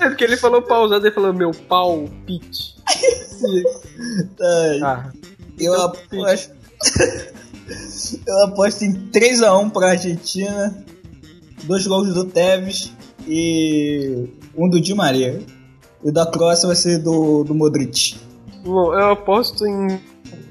[0.00, 2.70] É porque ele falou pausado, ele falou meu pau, pitch.
[4.40, 5.10] Ai, Ah,
[5.58, 6.52] eu aposto.
[8.26, 10.84] eu aposto em 3x1 pra Argentina.
[11.64, 12.92] Dois gols do Tevez
[13.30, 15.40] e um do Di Maria.
[16.02, 18.18] E o da Croácia vai ser do, do Modric.
[18.64, 20.00] Bom, eu aposto em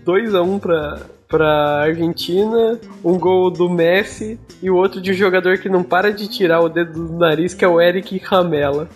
[0.06, 5.68] 2x1 pra, pra Argentina, um gol do Messi e o outro de um jogador que
[5.68, 8.88] não para de tirar o dedo do nariz, que é o Eric Ramela.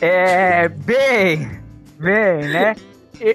[0.00, 1.50] É, bem,
[1.98, 2.76] bem, né?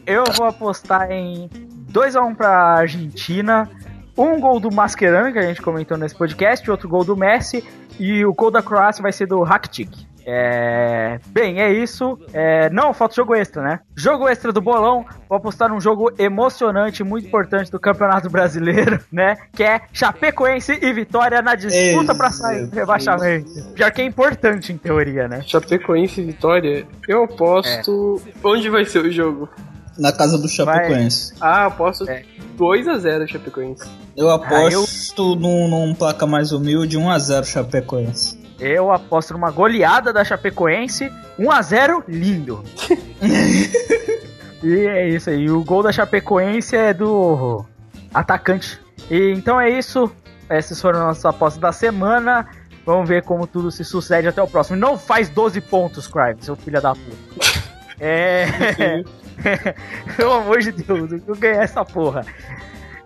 [0.05, 1.49] Eu vou apostar em
[1.91, 3.69] 2x1 pra Argentina,
[4.17, 7.63] um gol do Mascherano, que a gente comentou nesse podcast, outro gol do Messi,
[7.99, 10.13] e o gol da Croácia vai ser do Rakitic.
[10.25, 11.19] É...
[11.27, 12.17] Bem, é isso.
[12.33, 12.69] É...
[12.69, 13.79] Não, falta jogo extra, né?
[13.95, 15.05] Jogo extra do bolão.
[15.27, 19.35] Vou apostar num jogo emocionante, muito importante do Campeonato Brasileiro, né?
[19.53, 23.49] Que é Chapecoense e Vitória na disputa pra sair do rebaixamento.
[23.73, 25.41] Pior que é importante em teoria, né?
[25.41, 28.21] Chapecoense e Vitória, eu aposto.
[28.43, 29.49] Onde vai ser o jogo?
[29.97, 31.33] Na casa do Chapecoense.
[31.39, 32.23] Ah, aposto É.
[32.57, 33.89] 2x0 Chapecoense.
[34.15, 38.41] Eu aposto num, num placa mais humilde 1x0 Chapecoense.
[38.59, 42.63] Eu aposto numa goleada da Chapecoense, 1x0, lindo.
[44.63, 45.49] e é isso aí.
[45.49, 47.65] O gol da Chapecoense é do
[48.13, 48.79] atacante.
[49.09, 50.09] E então é isso.
[50.49, 52.47] Essas foram as nossas apostas da semana.
[52.85, 54.77] Vamos ver como tudo se sucede até o próximo.
[54.77, 57.63] Não faz 12 pontos, Crive, seu filho da puta.
[57.99, 59.03] É.
[60.15, 62.25] Pelo amor de Deus, eu ganhei essa porra.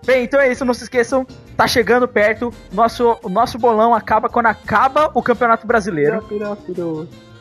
[0.05, 1.27] Bem, então é isso, não se esqueçam,
[1.57, 2.53] tá chegando perto.
[2.71, 6.23] Nosso, o nosso bolão acaba quando acaba o Campeonato Brasileiro.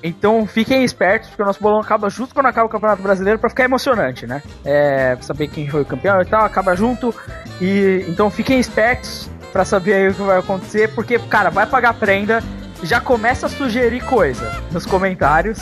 [0.03, 3.49] Então fiquem espertos, porque o nosso bolão acaba justo quando acaba o Campeonato Brasileiro pra
[3.49, 4.43] ficar emocionante, né?
[4.65, 7.15] É, saber quem foi o campeão e tal, acaba junto.
[7.61, 11.95] E então fiquem espertos pra saber aí o que vai acontecer, porque, cara, vai pagar
[11.95, 12.43] prenda.
[12.83, 15.59] Já começa a sugerir coisa nos comentários,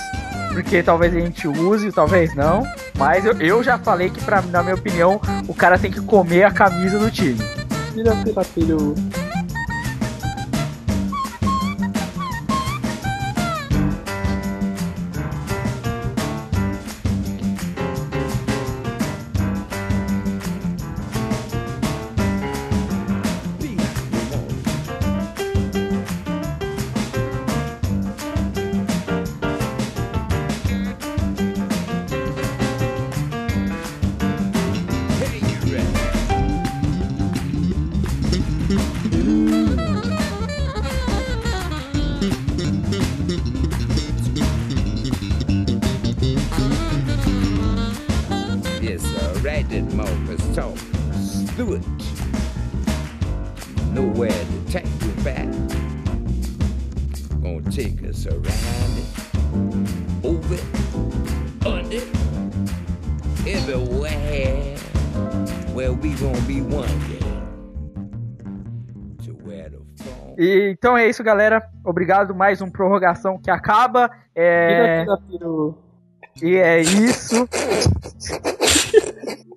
[0.55, 2.62] porque talvez a gente use, talvez não.
[2.97, 6.44] Mas eu, eu já falei que, pra, na minha opinião, o cara tem que comer
[6.44, 7.39] a camisa do time.
[7.93, 9.23] Pira, pira, pira.
[57.74, 58.44] Take us around
[58.96, 59.06] it,
[60.22, 60.64] over it,
[61.66, 62.06] under it,
[63.48, 64.76] everywhere.
[65.74, 67.18] Where we gonna be one day.
[69.24, 70.36] To where the phone.
[70.38, 71.68] E, então é isso, galera.
[71.84, 72.32] Obrigado.
[72.32, 74.09] Mais um prorrogação que acaba.
[74.36, 75.05] É,
[76.40, 77.48] e é isso.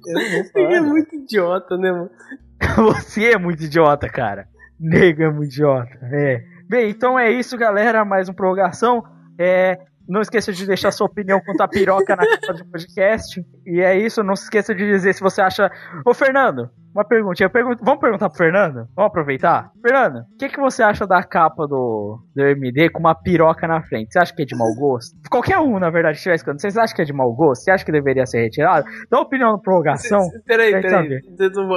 [0.07, 2.09] Ele falar, é muito idiota, né, mano?
[2.95, 4.47] Você é muito idiota, cara.
[4.79, 5.99] Nego é muito idiota.
[6.01, 6.56] É.
[6.69, 8.03] Bem, então é isso, galera.
[8.03, 9.01] Mais uma prorrogação.
[9.39, 13.41] É, não esqueça de deixar sua opinião quanto à piroca na capa do podcast.
[13.65, 14.21] E é isso.
[14.21, 15.71] Não se esqueça de dizer se você acha.
[16.05, 17.41] Ô, Fernando, uma pergunta.
[17.41, 17.85] Eu pergunto...
[17.85, 18.87] Vamos perguntar pro Fernando?
[18.95, 19.71] Vamos aproveitar?
[19.81, 23.81] Fernando, o que, que você acha da capa do, do MD com uma piroca na
[23.81, 24.11] frente?
[24.11, 25.15] Você acha que é de mau gosto?
[25.29, 26.59] Qualquer um, na verdade, estiver escutando.
[26.59, 27.63] Vocês acham que é de mau gosto?
[27.63, 28.85] Você acha que deveria ser retirado?
[29.09, 30.19] Dá uma opinião na prorrogação.
[30.45, 31.21] Peraí, peraí.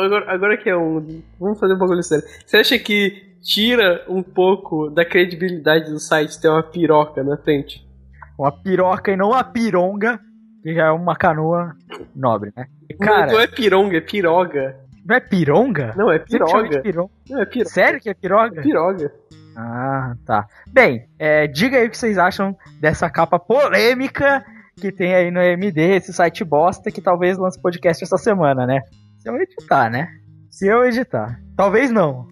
[0.04, 1.22] Agora, agora que é um.
[1.38, 2.24] Vamos fazer um bagulho sério.
[2.44, 7.86] Você acha que tira um pouco da credibilidade do site ter uma piroca na frente?
[8.38, 10.18] Uma piroca e não uma pironga,
[10.62, 11.74] que já é uma canoa
[12.14, 12.66] nobre, né?
[12.98, 14.76] não, Cara, não é pironga, é piroga.
[15.06, 15.94] não é pironga?
[15.96, 16.80] Não, é piroga.
[16.82, 17.12] pironga.
[17.28, 17.70] Não, é piroga.
[17.70, 18.62] Sério que é piroga?
[18.62, 19.12] Piroga.
[19.56, 20.46] Ah, tá.
[20.68, 24.44] Bem, é, diga aí o que vocês acham dessa capa polêmica
[24.80, 28.80] que tem aí no MD, esse site bosta que talvez lance podcast essa semana, né?
[29.18, 30.08] Se eu editar, né?
[30.48, 31.38] Se eu editar.
[31.56, 32.26] Talvez não.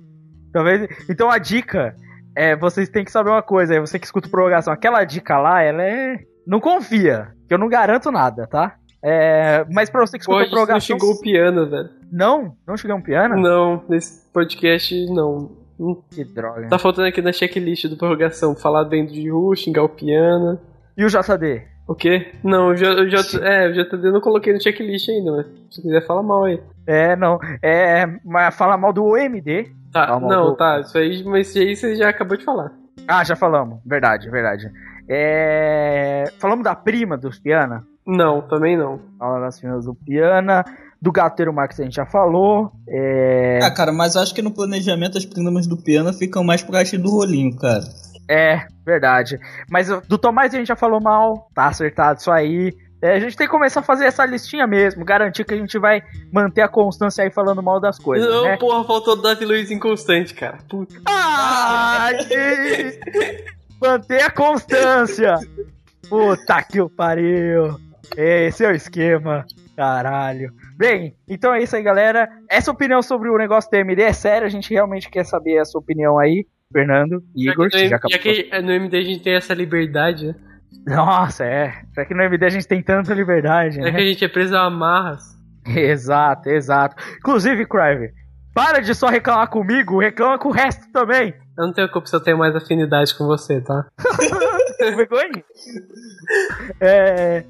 [0.53, 0.89] Talvez.
[1.09, 1.95] Então a dica
[2.37, 5.63] é vocês têm que saber uma coisa, aí você que escuta prorrogação, aquela dica lá,
[5.63, 6.19] ela é.
[6.47, 8.77] Não confia, que eu não garanto nada, tá?
[9.03, 10.99] É, mas pra você que escuta a gente não prorrogação.
[10.99, 11.91] chegou o piano, velho.
[12.11, 12.57] Não?
[12.67, 13.37] Não cheguei um piano?
[13.37, 15.51] Não, nesse podcast não.
[15.79, 16.69] Não Que droga.
[16.69, 20.59] Tá faltando aqui na checklist do prorrogação falar dentro de Ru, xingar o piano.
[20.97, 21.63] E o JD?
[21.87, 22.33] O quê?
[22.43, 25.47] Não, o J, o J, é, o JD eu não coloquei no checklist ainda, mas
[25.71, 26.61] se quiser fala mal aí.
[26.87, 27.39] É, não.
[27.63, 29.71] É, mas fala mal do OMD.
[29.93, 32.73] Tá, não, tá, isso aí, mas isso aí você já acabou de falar.
[33.07, 33.81] Ah, já falamos.
[33.85, 34.71] Verdade, verdade.
[35.09, 36.25] É...
[36.39, 37.85] Falamos da prima dos Piana.
[38.07, 39.01] Não, também não.
[39.19, 40.65] Fala das primas do Piana.
[41.01, 42.73] Do Gateiro Marques a gente já falou.
[42.87, 43.61] É...
[43.63, 46.81] Ah, cara, mas eu acho que no planejamento as primas do piano ficam mais pra
[46.81, 47.85] arte do rolinho, cara.
[48.29, 49.39] É, verdade.
[49.71, 51.49] Mas do Tomás a gente já falou mal.
[51.55, 52.75] Tá acertado isso aí.
[53.01, 55.05] É, a gente tem que começar a fazer essa listinha mesmo.
[55.05, 56.03] Garantir que a gente vai
[56.33, 58.57] manter a constância aí falando mal das coisas, não, né?
[58.57, 60.59] porra, faltou o Davi Luiz inconstante, cara.
[60.69, 60.97] Puta.
[61.07, 63.45] Ah, que-
[63.81, 65.37] Manter a constância.
[66.09, 67.77] Puta que o pariu.
[68.17, 69.45] Esse é o esquema.
[69.77, 70.51] Caralho.
[70.77, 72.29] Bem, então é isso aí, galera.
[72.51, 74.47] Essa opinião sobre o negócio do MD é séria.
[74.47, 76.45] A gente realmente quer saber a sua opinião aí.
[76.73, 78.19] Fernando, Igor, já que, já no, já acabou.
[78.19, 80.35] que no MD a gente tem essa liberdade, né?
[80.87, 81.83] Nossa, é.
[81.95, 83.91] Já que no MD a gente tem tanta liberdade, Já né?
[83.93, 85.37] que a gente é preso a amarras.
[85.67, 86.97] Exato, exato.
[87.19, 88.13] Inclusive, Crive,
[88.55, 91.35] para de só reclamar comigo, reclama com o resto também.
[91.59, 93.87] Eu não tenho culpa se eu tenho mais afinidade com você, tá?
[94.81, 95.45] Vergonha?
[96.81, 97.45] É.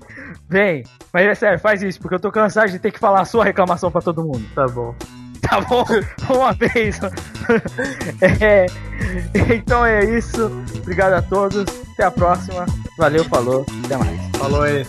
[0.48, 0.82] Bem,
[1.12, 3.44] mas é sério, faz isso, porque eu tô cansado de ter que falar a sua
[3.44, 4.42] reclamação pra todo mundo.
[4.54, 4.94] Tá bom.
[5.48, 5.84] Tá bom?
[6.28, 6.98] Uma vez.
[8.40, 8.66] É,
[9.54, 10.50] então é isso.
[10.82, 11.64] Obrigado a todos.
[11.92, 12.66] Até a próxima.
[12.98, 13.64] Valeu, falou.
[13.84, 14.20] Até mais.
[14.36, 14.86] Falou aí.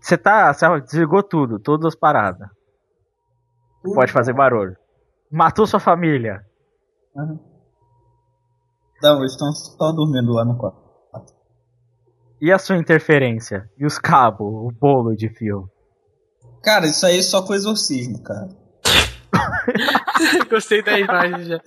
[0.00, 0.52] Você tá.
[0.52, 2.48] Você desligou tudo, todas as paradas.
[3.94, 4.76] Pode fazer barulho.
[5.30, 6.44] Matou sua família.
[7.16, 7.38] Aham.
[9.02, 10.88] Não, eles estão só dormindo lá no quarto.
[12.40, 13.68] E a sua interferência?
[13.76, 15.68] E os cabos, o bolo de fio?
[16.62, 18.48] Cara, isso aí é só com exorcismo, cara.
[20.48, 21.60] Gostei da imagem já.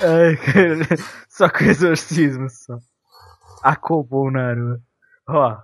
[0.00, 2.78] Ai, cara, só com exorcismo só.
[3.62, 4.82] Acobou o Naruto.
[5.28, 5.56] Ó.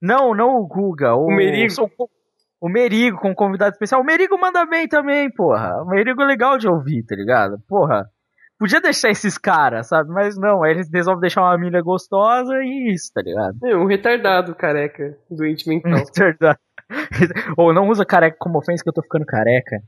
[0.00, 1.14] Não, não o Guga.
[1.14, 1.90] O, O Merigo.
[2.60, 4.00] O Merigo com convidado especial.
[4.00, 5.82] O Merigo manda bem também, porra.
[5.82, 7.58] O Merigo é legal de ouvir, tá ligado?
[7.66, 8.10] Porra.
[8.58, 10.10] Podia deixar esses caras, sabe?
[10.10, 13.56] Mas não, aí eles resolvem deixar uma milha gostosa e isso, tá ligado?
[13.64, 16.04] É um retardado careca, doente mental.
[16.14, 16.58] Verdade.
[17.56, 19.80] Ou não usa careca como ofensa que eu tô ficando careca.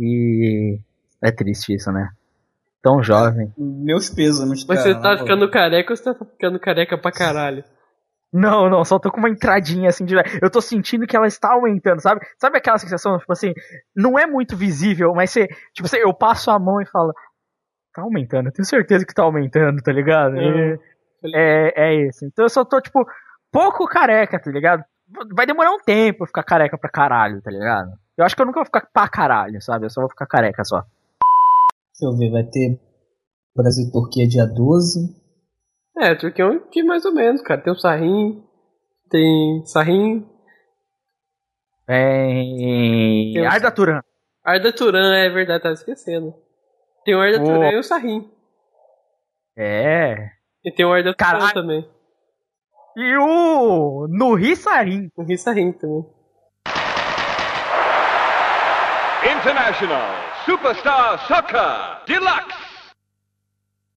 [0.00, 0.80] E.
[1.22, 2.08] É triste isso, né?
[2.88, 3.52] Tão jovem.
[3.58, 4.94] Meus pêsames, Mas cara.
[4.94, 7.62] você tá ficando careca ou você tá ficando careca pra caralho?
[8.32, 10.14] Não, não, só tô com uma entradinha assim de.
[10.40, 12.20] Eu tô sentindo que ela está aumentando, sabe?
[12.38, 13.52] Sabe aquela sensação, tipo assim,
[13.94, 15.46] não é muito visível, mas você.
[15.74, 17.12] Tipo assim, eu passo a mão e falo.
[17.94, 20.36] Tá aumentando, eu tenho certeza que tá aumentando, tá ligado?
[20.36, 20.78] E-
[21.34, 22.24] É, é isso.
[22.24, 23.04] Então eu só tô, tipo,
[23.52, 24.82] pouco careca, tá ligado?
[25.34, 27.90] Vai demorar um tempo pra eu ficar careca pra caralho, tá ligado?
[28.16, 29.84] Eu acho que eu nunca vou ficar pra caralho, sabe?
[29.86, 30.84] Eu só vou ficar careca só.
[32.00, 32.78] Deixa eu ver, vai ter
[33.56, 35.16] Brasil e Turquia dia 12.
[35.96, 37.60] É, Turquia é um time mais ou menos, cara.
[37.60, 38.40] Tem o Sarrin,
[39.10, 40.24] tem Sarrin,
[41.86, 43.32] Tem.
[43.32, 44.00] Tem um- Arda Turan.
[44.44, 46.34] Arda Turan, é verdade, tava esquecendo.
[47.04, 47.44] Tem o Arda Oh.
[47.44, 48.30] Turan e o Sarrin.
[49.56, 50.14] É.
[50.64, 51.54] E tem o Arda Turan Caralho.
[51.54, 51.88] também.
[52.96, 54.06] E o.
[54.08, 55.10] Nuri Sarin.
[55.16, 56.04] O Ri Sarrin também.
[59.24, 62.67] International Superstar Soccer Deluxe.